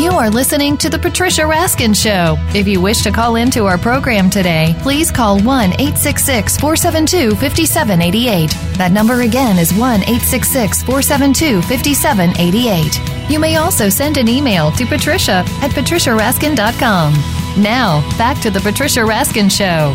[0.00, 2.36] You are listening to The Patricia Raskin Show.
[2.58, 8.48] If you wish to call into our program today, please call 1 866 472 5788.
[8.78, 13.30] That number again is 1 866 472 5788.
[13.30, 17.12] You may also send an email to patricia at patriciaraskin.com.
[17.62, 19.94] Now, back to The Patricia Raskin Show.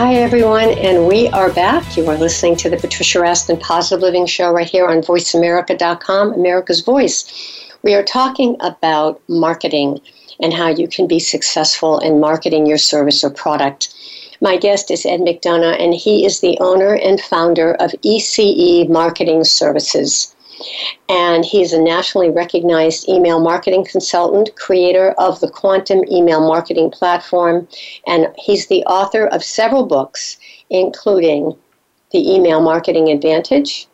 [0.00, 1.94] Hi, everyone, and we are back.
[1.94, 6.80] You are listening to the Patricia Raskin Positive Living Show right here on VoiceAmerica.com, America's
[6.80, 7.68] Voice.
[7.82, 10.00] We are talking about marketing
[10.40, 13.94] and how you can be successful in marketing your service or product.
[14.40, 19.44] My guest is Ed McDonough, and he is the owner and founder of ECE Marketing
[19.44, 20.34] Services
[21.08, 27.66] and he's a nationally recognized email marketing consultant, creator of the Quantum Email Marketing Platform,
[28.06, 30.38] and he's the author of several books,
[30.70, 31.56] including
[32.12, 33.86] The Email Marketing Advantage,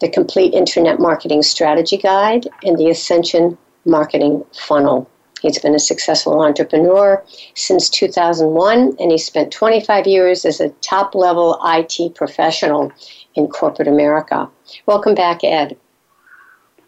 [0.00, 5.08] The Complete Internet Marketing Strategy Guide, and The Ascension Marketing Funnel.
[5.44, 7.22] He's been a successful entrepreneur
[7.54, 12.90] since 2001, and he spent 25 years as a top level IT professional
[13.34, 14.48] in corporate America.
[14.86, 15.76] Welcome back, Ed.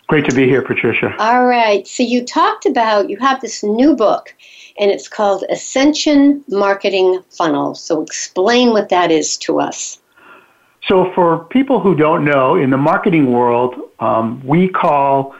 [0.09, 1.15] Great to be here, Patricia.
[1.19, 1.87] All right.
[1.87, 4.35] So you talked about you have this new book,
[4.79, 7.75] and it's called Ascension Marketing Funnel.
[7.75, 10.01] So explain what that is to us.
[10.87, 15.35] So for people who don't know, in the marketing world, um, we call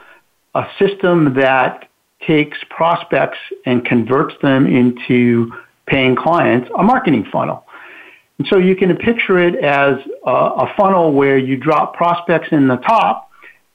[0.53, 1.87] a system that
[2.21, 5.53] takes prospects and converts them into
[5.85, 7.65] paying clients a marketing funnel.
[8.37, 12.67] And so you can picture it as a, a funnel where you drop prospects in
[12.67, 13.26] the top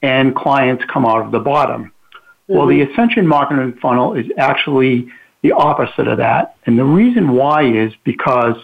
[0.03, 1.85] and clients come out of the bottom.
[1.85, 2.55] Mm-hmm.
[2.55, 5.07] Well, the Ascension marketing funnel is actually
[5.41, 6.57] the opposite of that.
[6.65, 8.55] And the reason why is because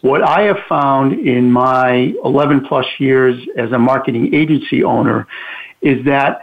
[0.00, 5.26] what I have found in my 11 plus years as a marketing agency owner
[5.80, 6.42] is that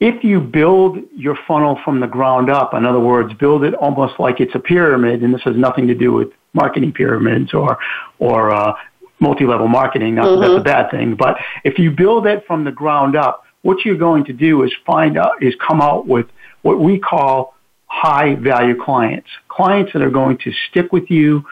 [0.00, 4.18] if you build your funnel from the ground up, in other words, build it almost
[4.18, 7.78] like it's a pyramid, and this has nothing to do with marketing pyramids or
[8.18, 8.74] or uh,
[9.20, 10.16] multi-level marketing.
[10.16, 10.40] Not mm-hmm.
[10.40, 10.64] that that's a mm-hmm.
[10.64, 14.32] bad thing, but if you build it from the ground up, what you're going to
[14.32, 16.26] do is find out is come out with
[16.62, 17.54] what we call
[17.86, 21.44] high value clients, clients that are going to stick with you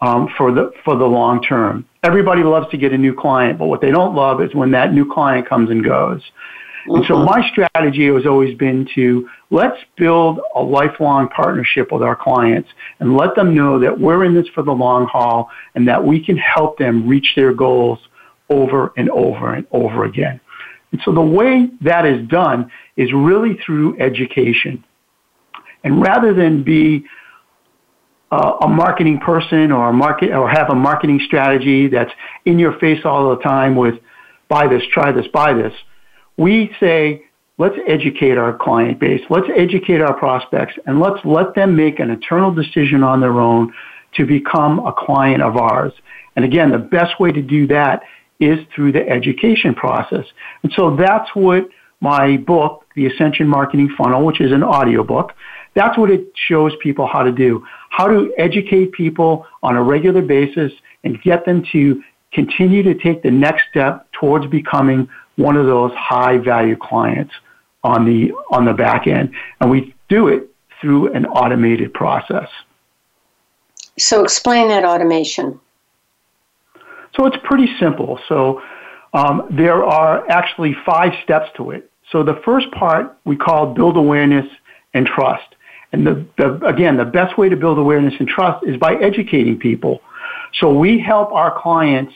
[0.00, 1.86] um, for the for the long term.
[2.02, 4.92] Everybody loves to get a new client, but what they don't love is when that
[4.94, 6.22] new client comes and goes.
[6.86, 12.16] And so my strategy has always been to let's build a lifelong partnership with our
[12.16, 12.70] clients
[13.00, 16.24] and let them know that we're in this for the long haul and that we
[16.24, 17.98] can help them reach their goals
[18.48, 20.40] over and over and over again.
[20.92, 24.84] And so the way that is done is really through education.
[25.84, 27.04] And rather than be
[28.30, 32.12] uh, a marketing person or a market or have a marketing strategy that's
[32.44, 33.94] in your face all the time with
[34.48, 35.72] buy this, try this, buy this,
[36.36, 37.24] we say
[37.58, 42.10] let's educate our client base, let's educate our prospects, and let's let them make an
[42.10, 43.72] internal decision on their own
[44.14, 45.92] to become a client of ours.
[46.36, 48.02] And again, the best way to do that
[48.40, 50.24] is through the education process.
[50.62, 51.68] And so that's what
[52.00, 55.34] my book, The Ascension Marketing Funnel, which is an audiobook,
[55.74, 57.64] that's what it shows people how to do.
[57.90, 60.72] How to educate people on a regular basis
[61.04, 65.92] and get them to continue to take the next step towards becoming one of those
[65.92, 67.32] high value clients
[67.82, 69.32] on the on the back end.
[69.60, 70.50] And we do it
[70.80, 72.48] through an automated process.
[73.98, 75.60] So explain that automation.
[77.16, 78.18] So it's pretty simple.
[78.28, 78.62] So
[79.12, 81.90] um, there are actually five steps to it.
[82.12, 84.46] So the first part we call build awareness
[84.94, 85.54] and trust.
[85.92, 89.58] And the, the, again, the best way to build awareness and trust is by educating
[89.58, 90.00] people.
[90.60, 92.14] So we help our clients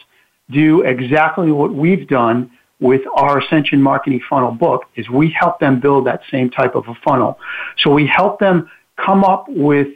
[0.51, 5.81] do exactly what we've done with our Ascension Marketing Funnel book is we help them
[5.81, 7.39] build that same type of a funnel.
[7.79, 9.89] So we help them come up with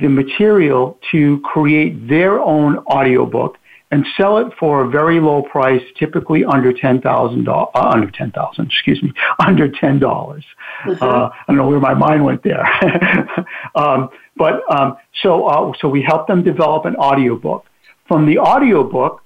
[0.00, 3.58] the material to create their own audiobook
[3.90, 8.10] and sell it for a very low price, typically under ten thousand dollars, uh, under
[8.10, 9.12] ten thousand, excuse me,
[9.46, 10.44] under ten dollars.
[10.84, 11.02] Mm-hmm.
[11.02, 12.64] Uh, I don't know where my mind went there,
[13.74, 17.66] um, but um, so uh, so we help them develop an audiobook.
[18.06, 19.22] From the audiobook,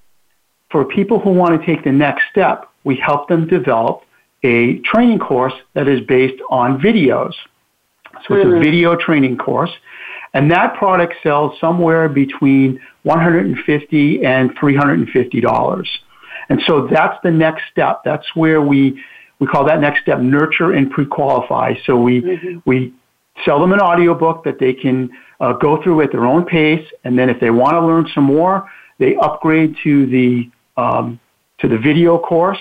[0.70, 4.02] for people who want to take the next step, we help them develop
[4.42, 7.32] a training course that is based on videos.
[8.26, 8.56] So it's mm-hmm.
[8.56, 9.70] a video training course.
[10.34, 15.86] And that product sells somewhere between 150 and $350.
[16.48, 18.02] And so that's the next step.
[18.04, 19.00] That's where we,
[19.38, 21.74] we call that next step nurture and pre-qualify.
[21.86, 22.58] So we, mm-hmm.
[22.66, 22.92] we
[23.44, 26.86] sell them an audiobook that they can uh, go through at their own pace.
[27.04, 28.68] And then if they want to learn some more,
[28.98, 31.20] they upgrade to the, um,
[31.60, 32.58] to the video course.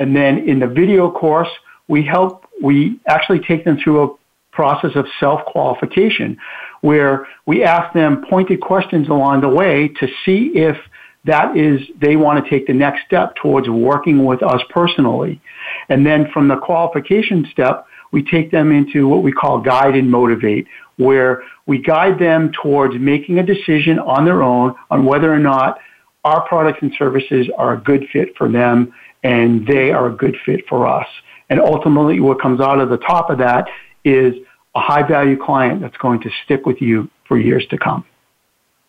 [0.00, 1.48] And then in the video course,
[1.86, 4.16] we help, we actually take them through a
[4.52, 6.36] process of self-qualification
[6.80, 10.76] where we ask them pointed questions along the way to see if
[11.24, 15.40] that is they want to take the next step towards working with us personally.
[15.88, 20.10] And then from the qualification step, we take them into what we call guide and
[20.10, 25.38] motivate, where we guide them towards making a decision on their own on whether or
[25.38, 25.78] not
[26.24, 30.36] our products and services are a good fit for them and they are a good
[30.46, 31.06] fit for us.
[31.50, 33.66] And ultimately, what comes out of the top of that
[34.04, 34.34] is
[34.78, 38.04] a high value client that's going to stick with you for years to come.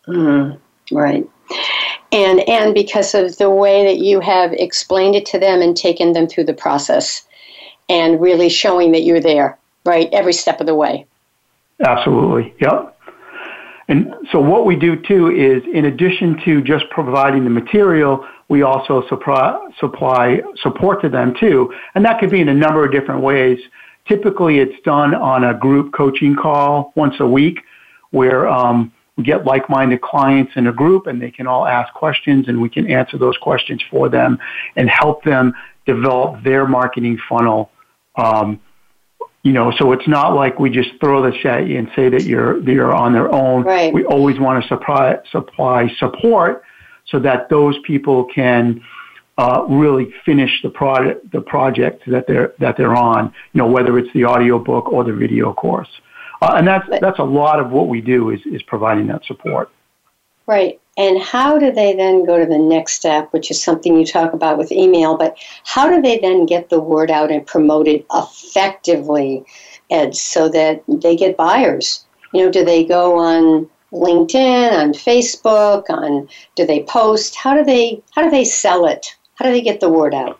[0.06, 0.58] Mm,
[0.92, 1.28] right.
[2.12, 6.12] And, and because of the way that you have explained it to them and taken
[6.12, 7.26] them through the process
[7.88, 11.06] and really showing that you're there, right, every step of the way.
[11.84, 12.54] Absolutely.
[12.60, 12.96] Yep.
[13.88, 18.62] And so what we do too is in addition to just providing the material, we
[18.62, 21.74] also supply, supply support to them too.
[21.96, 23.58] And that could be in a number of different ways.
[24.10, 27.60] Typically, it's done on a group coaching call once a week
[28.10, 32.48] where um, we get like-minded clients in a group and they can all ask questions
[32.48, 34.36] and we can answer those questions for them
[34.74, 35.54] and help them
[35.86, 37.70] develop their marketing funnel.
[38.16, 38.58] Um,
[39.44, 42.24] you know, so it's not like we just throw this at you and say that
[42.24, 43.62] you're you're on their own.
[43.62, 43.94] Right.
[43.94, 46.64] We always want to supply supply support
[47.06, 48.82] so that those people can
[49.40, 53.32] uh, really finish the project the project that they're that they're on.
[53.52, 55.88] You know, whether it's the audio book or the video course,
[56.42, 59.70] uh, and that's that's a lot of what we do is is providing that support.
[60.46, 60.78] Right.
[60.98, 64.34] And how do they then go to the next step, which is something you talk
[64.34, 68.04] about with email, but how do they then get the word out and promote it
[68.12, 69.44] effectively,
[69.88, 72.04] Ed, so that they get buyers?
[72.34, 77.36] You know, do they go on LinkedIn, on Facebook, on do they post?
[77.36, 79.16] How do they how do they sell it?
[79.40, 80.38] How do they get the word out?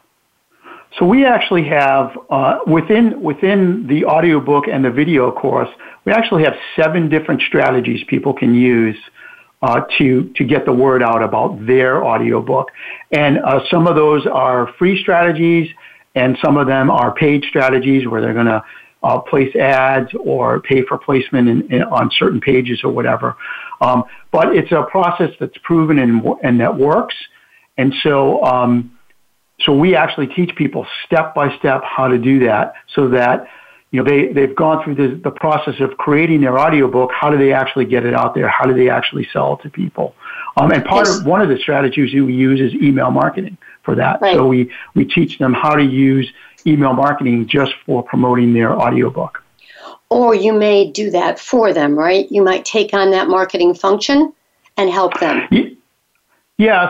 [0.98, 5.70] So we actually have uh, within within the audiobook and the video course,
[6.04, 8.98] we actually have seven different strategies people can use
[9.62, 12.68] uh, to to get the word out about their audiobook.
[13.10, 15.70] And uh, some of those are free strategies,
[16.14, 18.62] and some of them are paid strategies where they're going to
[19.02, 23.34] uh, place ads or pay for placement in, in, on certain pages or whatever.
[23.80, 27.14] Um, but it's a process that's proven and, and that works.
[27.80, 28.98] And so, um,
[29.60, 33.48] so we actually teach people step by step how to do that so that
[33.90, 37.10] you know, they, they've gone through the, the process of creating their audiobook.
[37.18, 38.48] How do they actually get it out there?
[38.48, 40.14] How do they actually sell it to people?
[40.58, 41.20] Um, and part yes.
[41.20, 44.20] of one of the strategies that we use is email marketing for that.
[44.20, 44.36] Right.
[44.36, 46.30] So we, we teach them how to use
[46.66, 49.42] email marketing just for promoting their audiobook.
[50.10, 52.30] Or you may do that for them, right?
[52.30, 54.34] You might take on that marketing function
[54.76, 55.48] and help them.
[55.50, 55.70] Yeah,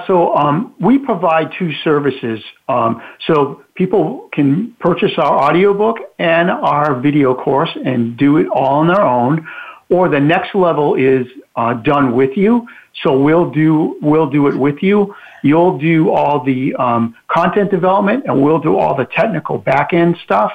[0.08, 2.40] so um, we provide two services.
[2.68, 8.80] Um, so people can purchase our audiobook and our video course and do it all
[8.80, 9.46] on their own.
[9.88, 12.66] Or the next level is uh, done with you.
[13.04, 15.14] So we'll do we'll do it with you.
[15.44, 20.16] You'll do all the um, content development, and we'll do all the technical back end
[20.24, 20.50] stuff,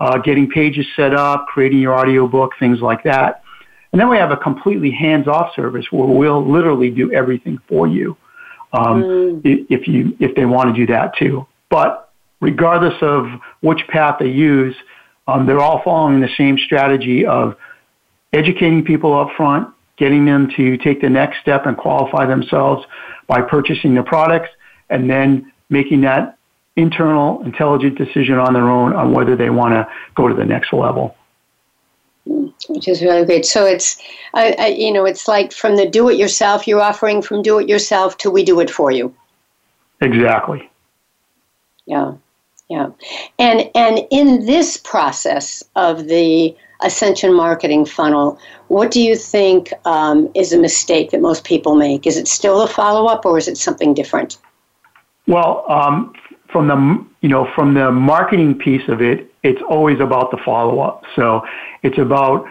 [0.00, 3.42] uh, getting pages set up, creating your audiobook, things like that.
[3.92, 7.86] And then we have a completely hands off service where we'll literally do everything for
[7.86, 8.16] you
[8.76, 9.66] um, mm.
[9.70, 11.46] if you if they want to do that too.
[11.70, 13.26] But regardless of
[13.60, 14.74] which path they use,
[15.26, 17.56] um, they're all following the same strategy of
[18.32, 22.84] educating people up front, getting them to take the next step and qualify themselves
[23.26, 24.50] by purchasing the products,
[24.90, 26.38] and then making that
[26.76, 30.72] internal intelligent decision on their own on whether they want to go to the next
[30.72, 31.16] level
[32.68, 33.46] which is really great.
[33.46, 34.02] So it's,
[34.34, 38.44] I, I, you know, it's like from the do-it-yourself you're offering from do-it-yourself to we
[38.44, 39.14] do it for you.
[40.00, 40.68] Exactly.
[41.86, 42.14] Yeah,
[42.68, 42.88] yeah,
[43.38, 50.28] and and in this process of the ascension marketing funnel, what do you think um,
[50.34, 52.06] is a mistake that most people make?
[52.06, 54.36] Is it still a follow-up, or is it something different?
[55.28, 56.12] Well, um,
[56.50, 60.80] from the you know from the marketing piece of it, it's always about the follow
[60.80, 61.04] up.
[61.14, 61.42] So
[61.82, 62.46] it's about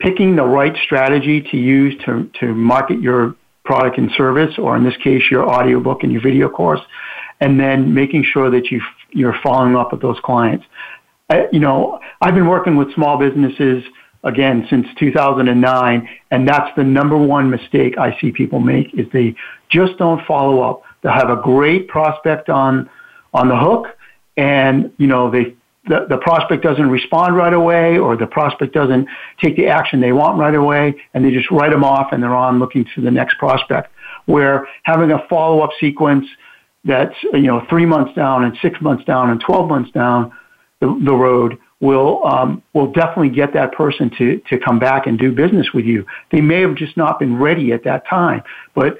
[0.00, 3.34] picking the right strategy to use to, to market your
[3.64, 6.80] product and service, or in this case, your audiobook and your video course,
[7.40, 8.80] and then making sure that you,
[9.10, 10.64] you're following up with those clients.
[11.28, 13.84] I, you know, I've been working with small businesses
[14.24, 19.34] again since 2009, and that's the number one mistake I see people make is they
[19.68, 20.82] just don't follow up.
[21.02, 22.88] They'll have a great prospect on
[23.34, 23.96] on the hook,
[24.36, 25.54] and you know they
[25.86, 29.08] the, the prospect doesn't respond right away or the prospect doesn't
[29.40, 32.34] take the action they want right away and they just write them off and they're
[32.34, 33.90] on looking to the next prospect
[34.26, 36.26] where having a follow-up sequence
[36.84, 40.30] that's you know three months down and six months down and 12 months down
[40.80, 45.18] the, the road will um, will definitely get that person to to come back and
[45.18, 46.04] do business with you.
[46.30, 48.42] They may have just not been ready at that time,
[48.74, 48.98] but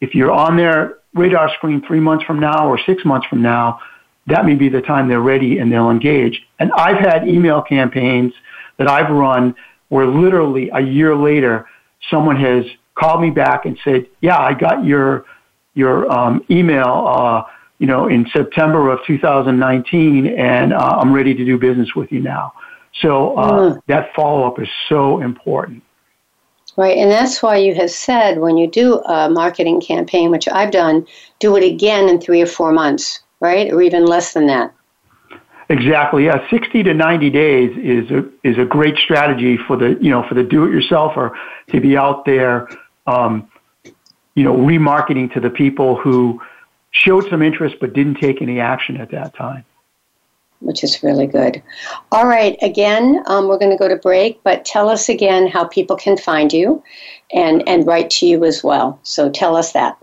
[0.00, 3.80] if you're on their radar screen three months from now or six months from now,
[4.26, 6.42] that may be the time they're ready and they'll engage.
[6.58, 8.32] And I've had email campaigns
[8.76, 9.54] that I've run
[9.88, 11.66] where literally a year later,
[12.10, 12.64] someone has
[12.94, 15.24] called me back and said, "Yeah, I got your
[15.74, 17.42] your um, email, uh,
[17.78, 22.20] you know, in September of 2019, and uh, I'm ready to do business with you
[22.20, 22.52] now."
[23.00, 23.80] So uh, mm.
[23.86, 25.82] that follow up is so important.
[26.76, 30.70] Right, and that's why you have said when you do a marketing campaign, which I've
[30.70, 31.06] done,
[31.38, 33.72] do it again in three or four months right?
[33.72, 34.72] Or even less than that.
[35.68, 36.26] Exactly.
[36.26, 40.26] Yeah, 60 to 90 days is a, is a great strategy for the, you know,
[40.28, 41.32] for the do-it-yourselfer
[41.70, 42.68] to be out there,
[43.06, 43.50] um,
[44.34, 46.40] you know, remarketing to the people who
[46.92, 49.64] showed some interest but didn't take any action at that time.
[50.60, 51.62] Which is really good.
[52.12, 55.66] All right, again, um, we're going to go to break, but tell us again how
[55.66, 56.82] people can find you
[57.32, 58.98] and, and write to you as well.
[59.02, 59.98] So tell us that.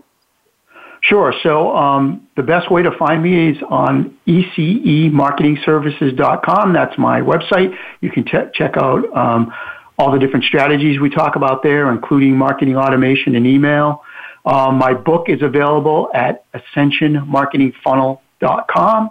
[1.04, 1.32] Sure.
[1.42, 6.72] So um, the best way to find me is on ecemarketingservices.com.
[6.72, 7.76] That's my website.
[8.00, 9.52] You can check out um,
[9.98, 14.02] all the different strategies we talk about there, including marketing automation and email.
[14.46, 19.10] Um, my book is available at ascensionmarketingfunnel.com.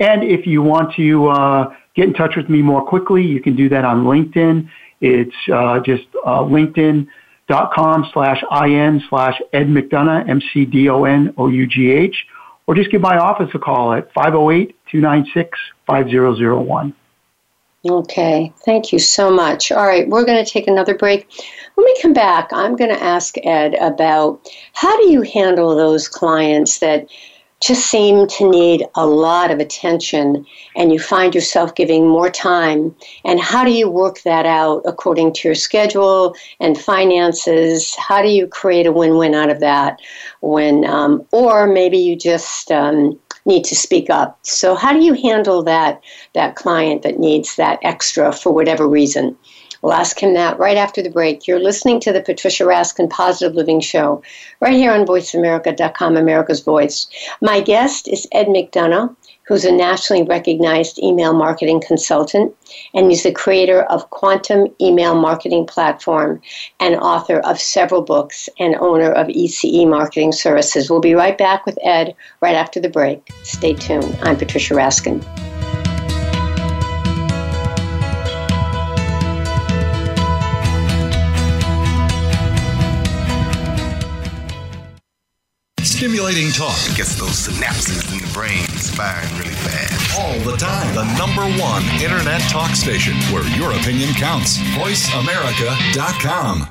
[0.00, 3.54] And if you want to uh, get in touch with me more quickly, you can
[3.54, 4.68] do that on LinkedIn.
[5.00, 12.26] It's uh, just uh, linkedin.com slash in slash Ed McDonough, M-C-D-O-N-O-U-G-H,
[12.66, 16.94] or just give my office a call at 508-296-5001.
[17.84, 19.72] Okay, thank you so much.
[19.72, 21.28] All right, we're going to take another break.
[21.74, 24.40] When we come back, I'm going to ask Ed about
[24.72, 27.08] how do you handle those clients that
[27.62, 30.44] just seem to need a lot of attention
[30.74, 32.94] and you find yourself giving more time.
[33.24, 37.94] And how do you work that out according to your schedule and finances?
[37.94, 40.00] How do you create a win-win out of that
[40.40, 44.40] when um, or maybe you just um, need to speak up?
[44.42, 46.00] So how do you handle that
[46.34, 49.36] that client that needs that extra for whatever reason
[49.82, 51.46] We'll ask him that right after the break.
[51.46, 54.22] You're listening to the Patricia Raskin Positive Living Show
[54.60, 57.08] right here on VoiceAmerica.com, America's Voice.
[57.40, 59.14] My guest is Ed McDonough,
[59.48, 62.54] who's a nationally recognized email marketing consultant,
[62.94, 66.40] and he's the creator of Quantum Email Marketing Platform
[66.78, 70.90] and author of several books and owner of ECE Marketing Services.
[70.90, 73.30] We'll be right back with Ed right after the break.
[73.42, 74.16] Stay tuned.
[74.22, 75.51] I'm Patricia Raskin.
[86.02, 86.76] Stimulating talk.
[86.90, 90.18] It gets those synapses in the brain firing really fast.
[90.18, 90.92] All the time.
[90.96, 94.58] The number one internet talk station where your opinion counts.
[94.74, 96.66] VoiceAmerica.com.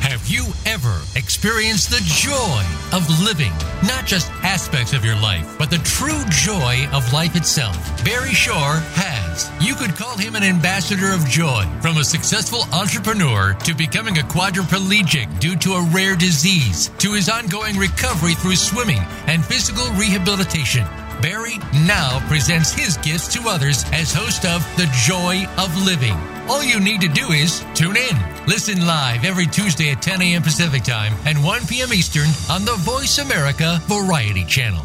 [0.00, 2.62] Have you ever experienced the joy
[2.92, 3.52] of living?
[3.86, 8.04] Not just aspects of your life, but the true joy of life itself.
[8.04, 9.23] Barry Shore has.
[9.60, 11.64] You could call him an ambassador of joy.
[11.80, 17.28] From a successful entrepreneur to becoming a quadriplegic due to a rare disease, to his
[17.28, 20.84] ongoing recovery through swimming and physical rehabilitation.
[21.20, 26.16] Barry now presents his gifts to others as host of The Joy of Living.
[26.48, 28.16] All you need to do is tune in.
[28.46, 30.42] Listen live every Tuesday at 10 a.m.
[30.42, 31.92] Pacific Time and 1 p.m.
[31.92, 34.84] Eastern on the Voice America Variety Channel.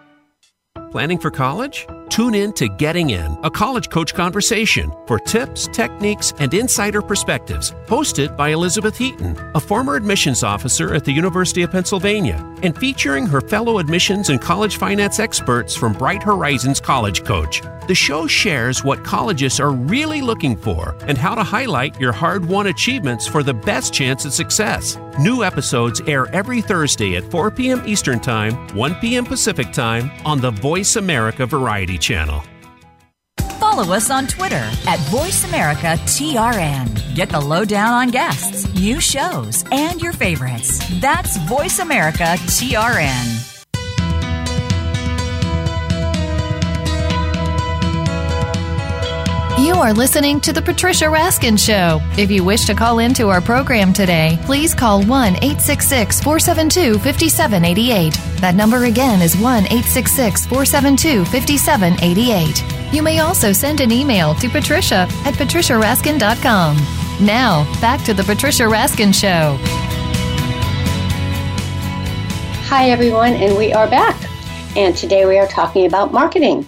[0.91, 1.87] Planning for college?
[2.09, 7.71] Tune in to Getting In, a college coach conversation for tips, techniques, and insider perspectives,
[7.85, 13.25] hosted by Elizabeth Heaton, a former admissions officer at the University of Pennsylvania, and featuring
[13.25, 17.61] her fellow admissions and college finance experts from Bright Horizons College Coach.
[17.87, 22.45] The show shares what colleges are really looking for and how to highlight your hard
[22.45, 24.97] won achievements for the best chance at success.
[25.19, 27.83] New episodes air every Thursday at 4 p.m.
[27.85, 29.25] Eastern Time, 1 p.m.
[29.25, 32.41] Pacific Time on the Voice America Variety Channel.
[33.59, 37.15] Follow us on Twitter at VoiceAmericaTRN.
[37.15, 40.79] Get the lowdown on guests, new shows, and your favorites.
[40.99, 43.50] That's VoiceAmericaTRN.
[49.61, 52.01] You are listening to The Patricia Raskin Show.
[52.17, 58.41] If you wish to call into our program today, please call 1 866 472 5788.
[58.41, 62.91] That number again is 1 866 472 5788.
[62.91, 66.77] You may also send an email to patricia at patriciaraskin.com.
[67.23, 69.59] Now, back to The Patricia Raskin Show.
[72.65, 74.19] Hi, everyone, and we are back.
[74.75, 76.67] And today we are talking about marketing.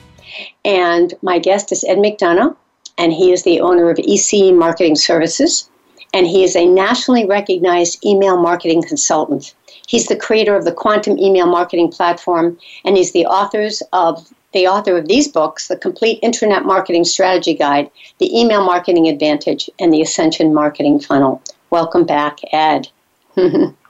[0.63, 2.55] And my guest is Ed McDonough
[2.97, 5.69] and he is the owner of ECE Marketing Services,
[6.13, 9.53] and he is a nationally recognized email marketing consultant.
[9.87, 14.67] He's the creator of the Quantum Email Marketing Platform, and he's the authors of the
[14.67, 17.89] author of these books, The Complete Internet Marketing Strategy Guide,
[18.19, 21.41] The Email Marketing Advantage, and The Ascension Marketing Funnel.
[21.71, 22.87] Welcome back, Ed.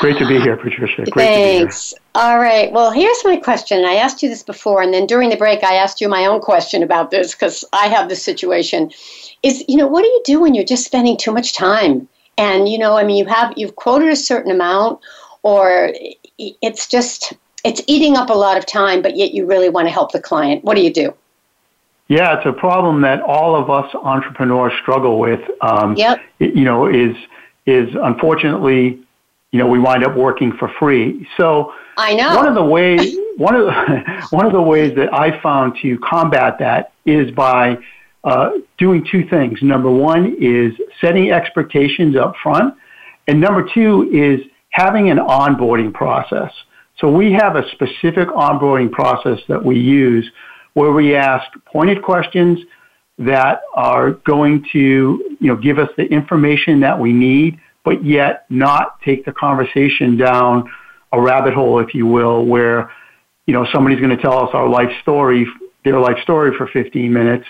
[0.00, 1.04] Great to be here, Patricia.
[1.10, 1.94] Great Thanks.
[2.14, 2.70] All right.
[2.72, 3.84] Well, here's my question.
[3.84, 6.40] I asked you this before, and then during the break, I asked you my own
[6.40, 8.92] question about this because I have this situation.
[9.42, 12.08] Is you know what do you do when you're just spending too much time?
[12.36, 15.00] And you know, I mean, you have you've quoted a certain amount,
[15.42, 15.92] or
[16.38, 17.32] it's just
[17.64, 20.20] it's eating up a lot of time, but yet you really want to help the
[20.20, 20.64] client.
[20.64, 21.14] What do you do?
[22.08, 25.40] Yeah, it's a problem that all of us entrepreneurs struggle with.
[25.60, 26.20] Um, yep.
[26.38, 27.14] You know, is
[27.66, 28.98] is unfortunately,
[29.50, 31.26] you know, we wind up working for free.
[31.36, 35.12] So I know one of the ways one of the, one of the ways that
[35.14, 37.78] I found to combat that is by
[38.24, 39.62] uh, doing two things.
[39.62, 42.74] Number one is setting expectations up front,
[43.26, 44.40] and number two is
[44.70, 46.52] having an onboarding process.
[46.98, 50.28] So we have a specific onboarding process that we use
[50.74, 52.58] where we ask pointed questions
[53.18, 57.58] that are going to, you know, give us the information that we need,
[57.88, 60.70] but yet not take the conversation down
[61.10, 62.92] a rabbit hole, if you will, where,
[63.46, 65.46] you know, somebody's going to tell us our life story,
[65.86, 67.46] their life story for 15 minutes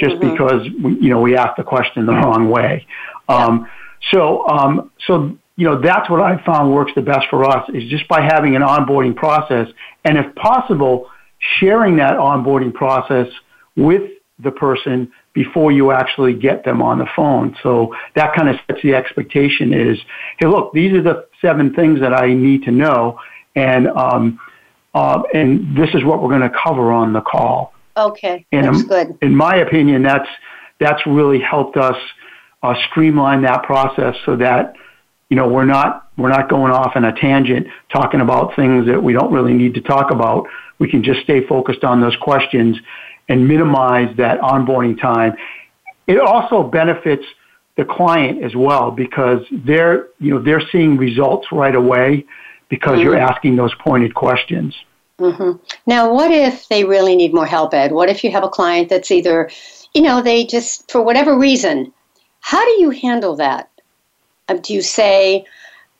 [0.00, 0.30] just mm-hmm.
[0.30, 2.86] because we, you know, we asked the question the wrong way.
[3.28, 3.68] Um,
[4.10, 7.84] so, um, so, you know, that's what I found works the best for us is
[7.90, 9.68] just by having an onboarding process
[10.06, 11.10] and if possible,
[11.58, 13.26] sharing that onboarding process
[13.76, 17.56] with the person before you actually get them on the phone.
[17.62, 19.98] So that kind of sets the expectation is,
[20.38, 23.20] hey, look, these are the seven things that I need to know,
[23.54, 24.40] and um,
[24.94, 27.72] uh, and this is what we're going to cover on the call.
[27.96, 29.18] Okay, and that's in, good.
[29.22, 30.28] In my opinion, that's
[30.80, 31.96] that's really helped us
[32.62, 34.74] uh, streamline that process so that
[35.28, 39.02] you know we're not we're not going off on a tangent talking about things that
[39.02, 40.46] we don't really need to talk about
[40.78, 42.76] we can just stay focused on those questions
[43.28, 45.34] and minimize that onboarding time.
[46.06, 47.24] It also benefits
[47.76, 52.24] the client as well because they're, you know, they're seeing results right away
[52.68, 53.02] because mm-hmm.
[53.02, 54.76] you're asking those pointed questions.
[55.18, 55.62] Mm-hmm.
[55.86, 57.92] Now, what if they really need more help, Ed?
[57.92, 59.50] What if you have a client that's either,
[59.94, 61.92] you know, they just, for whatever reason,
[62.40, 63.70] how do you handle that?
[64.48, 65.44] Um, do you say,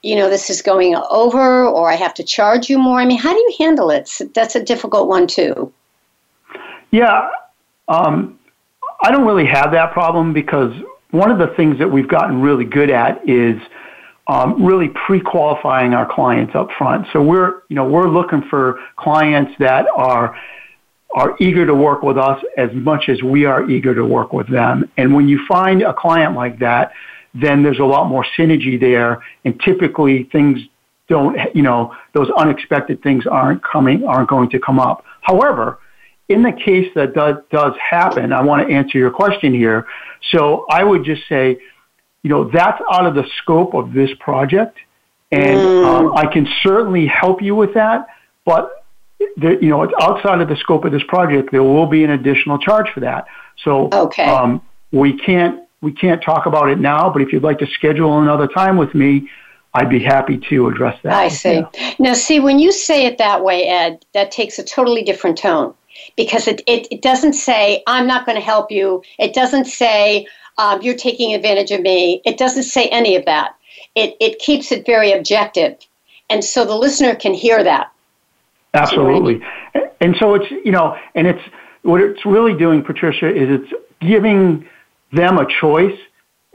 [0.03, 3.01] you know, this is going over or I have to charge you more?
[3.01, 4.11] I mean, how do you handle it?
[4.35, 5.73] That's a difficult one, too.
[6.95, 7.29] Yeah,
[7.89, 8.39] um,
[9.03, 10.73] I don't really have that problem because
[11.11, 13.61] one of the things that we've gotten really good at is
[14.29, 17.09] um, really pre-qualifying our clients up front.
[17.13, 20.39] So we're, you know, we're looking for clients that are
[21.17, 24.49] are eager to work with us as much as we are eager to work with
[24.49, 24.89] them.
[24.97, 26.93] And when you find a client like that,
[27.35, 29.21] then there's a lot more synergy there.
[29.45, 30.61] And typically things
[31.09, 35.05] don't, you know, those unexpected things aren't coming, aren't going to come up.
[35.23, 35.81] However,
[36.29, 39.87] in the case that does, does happen, I want to answer your question here.
[40.31, 41.59] So I would just say,
[42.23, 44.79] you know, that's out of the scope of this project.
[45.31, 45.85] And mm.
[45.85, 48.07] um, I can certainly help you with that,
[48.45, 48.85] but
[49.37, 51.51] the, you know, it's outside of the scope of this project.
[51.51, 53.27] There will be an additional charge for that.
[53.63, 54.25] So okay.
[54.25, 54.63] um,
[54.93, 58.47] we can't we can't talk about it now, but if you'd like to schedule another
[58.47, 59.29] time with me,
[59.75, 61.13] I'd be happy to address that.
[61.13, 61.57] I see.
[61.57, 61.69] You.
[61.99, 65.75] Now, see, when you say it that way, Ed, that takes a totally different tone
[66.17, 69.03] because it, it, it doesn't say, I'm not going to help you.
[69.19, 70.27] It doesn't say,
[70.59, 72.23] um, you're taking advantage of me.
[72.25, 73.57] It doesn't say any of that.
[73.95, 75.79] It, it keeps it very objective.
[76.31, 77.93] And so the listener can hear that.
[78.73, 79.43] Absolutely.
[80.01, 81.43] And so it's, you know, and it's,
[81.83, 84.69] what it's really doing, Patricia, is it's giving
[85.13, 85.99] them a choice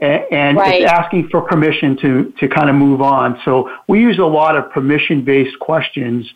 [0.00, 0.82] and right.
[0.82, 3.40] it's asking for permission to, to kind of move on.
[3.44, 6.30] So we use a lot of permission based questions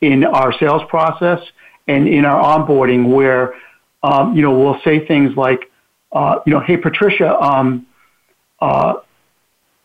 [0.00, 1.40] in our sales process
[1.86, 3.54] and in our onboarding where,
[4.02, 5.70] um, you know, we'll say things like,
[6.12, 7.86] uh, you know, hey, Patricia, um,
[8.60, 8.94] uh,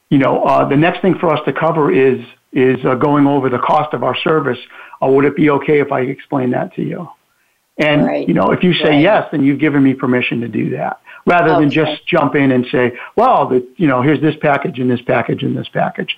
[0.09, 2.19] you know, uh, the next thing for us to cover is,
[2.53, 4.59] is uh, going over the cost of our service.
[5.01, 7.07] Uh, would it be okay if I explain that to you?
[7.77, 8.27] And, right.
[8.27, 9.01] you know, if you say right.
[9.01, 11.59] yes, then you've given me permission to do that rather okay.
[11.61, 15.01] than just jump in and say, well, the, you know, here's this package and this
[15.01, 16.17] package and this package.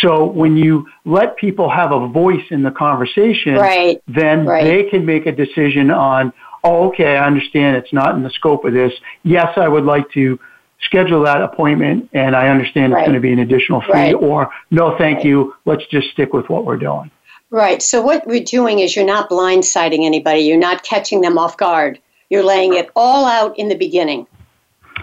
[0.00, 4.02] So when you let people have a voice in the conversation, right.
[4.06, 4.64] then right.
[4.64, 6.32] they can make a decision on,
[6.64, 8.92] oh, okay, I understand it's not in the scope of this.
[9.22, 10.38] Yes, I would like to
[10.82, 14.96] schedule that appointment and I understand it's going to be an additional fee or no,
[14.98, 15.54] thank you.
[15.64, 17.10] Let's just stick with what we're doing.
[17.50, 17.82] Right.
[17.82, 20.40] So what we're doing is you're not blindsiding anybody.
[20.40, 22.00] You're not catching them off guard.
[22.30, 24.26] You're laying it all out in the beginning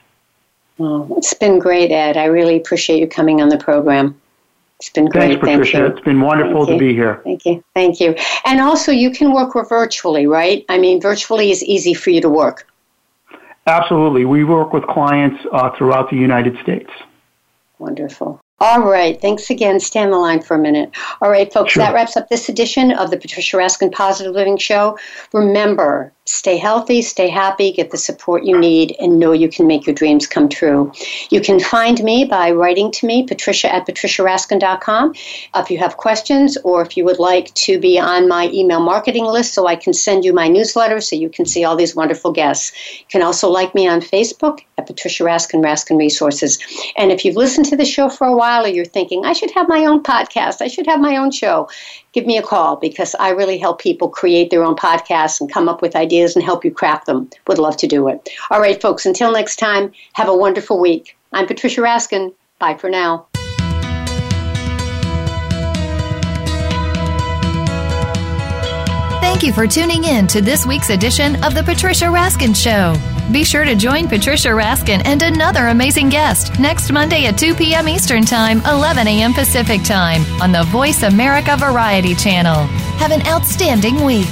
[0.77, 2.17] Well, it's been great, Ed.
[2.17, 4.21] I really appreciate you coming on the program.
[4.79, 5.39] It's been great.
[5.39, 5.77] Thanks, Patricia.
[5.77, 7.19] Thank it's been wonderful to be here.
[7.23, 7.63] Thank you.
[7.73, 8.13] Thank you.
[8.45, 10.63] And also, you can work virtually, right?
[10.69, 12.67] I mean, virtually is easy for you to work.
[13.65, 14.25] Absolutely.
[14.25, 16.91] We work with clients uh, throughout the United States.
[17.79, 18.39] Wonderful.
[18.61, 19.19] All right.
[19.21, 19.79] Thanks again.
[19.79, 20.91] Stay on the line for a minute.
[21.21, 21.83] All right, folks, sure.
[21.83, 24.97] that wraps up this edition of the Patricia Raskin Positive Living Show.
[25.33, 29.87] Remember, stay healthy, stay happy, get the support you need, and know you can make
[29.87, 30.91] your dreams come true.
[31.31, 35.15] You can find me by writing to me, patricia at patriciaraskin.com.
[35.55, 39.25] If you have questions or if you would like to be on my email marketing
[39.25, 42.31] list so I can send you my newsletter so you can see all these wonderful
[42.31, 42.73] guests.
[42.99, 46.59] You can also like me on Facebook at Patricia Raskin, Raskin Resources.
[46.95, 49.51] And if you've listened to the show for a while or you're thinking, I should
[49.51, 51.69] have my own podcast, I should have my own show,
[52.13, 55.67] give me a call because I really help people create their own podcasts and come
[55.67, 57.29] up with ideas ideas and help you craft them.
[57.47, 58.29] Would love to do it.
[58.51, 61.17] All right, folks, until next time, have a wonderful week.
[61.31, 62.33] I'm Patricia Raskin.
[62.59, 63.27] Bye for now.
[69.21, 72.95] Thank you for tuning in to this week's edition of The Patricia Raskin Show.
[73.31, 77.87] Be sure to join Patricia Raskin and another amazing guest next Monday at 2 p.m.
[77.87, 79.33] Eastern Time, 11 a.m.
[79.33, 82.65] Pacific Time on the Voice America Variety Channel.
[82.97, 84.27] Have an outstanding week.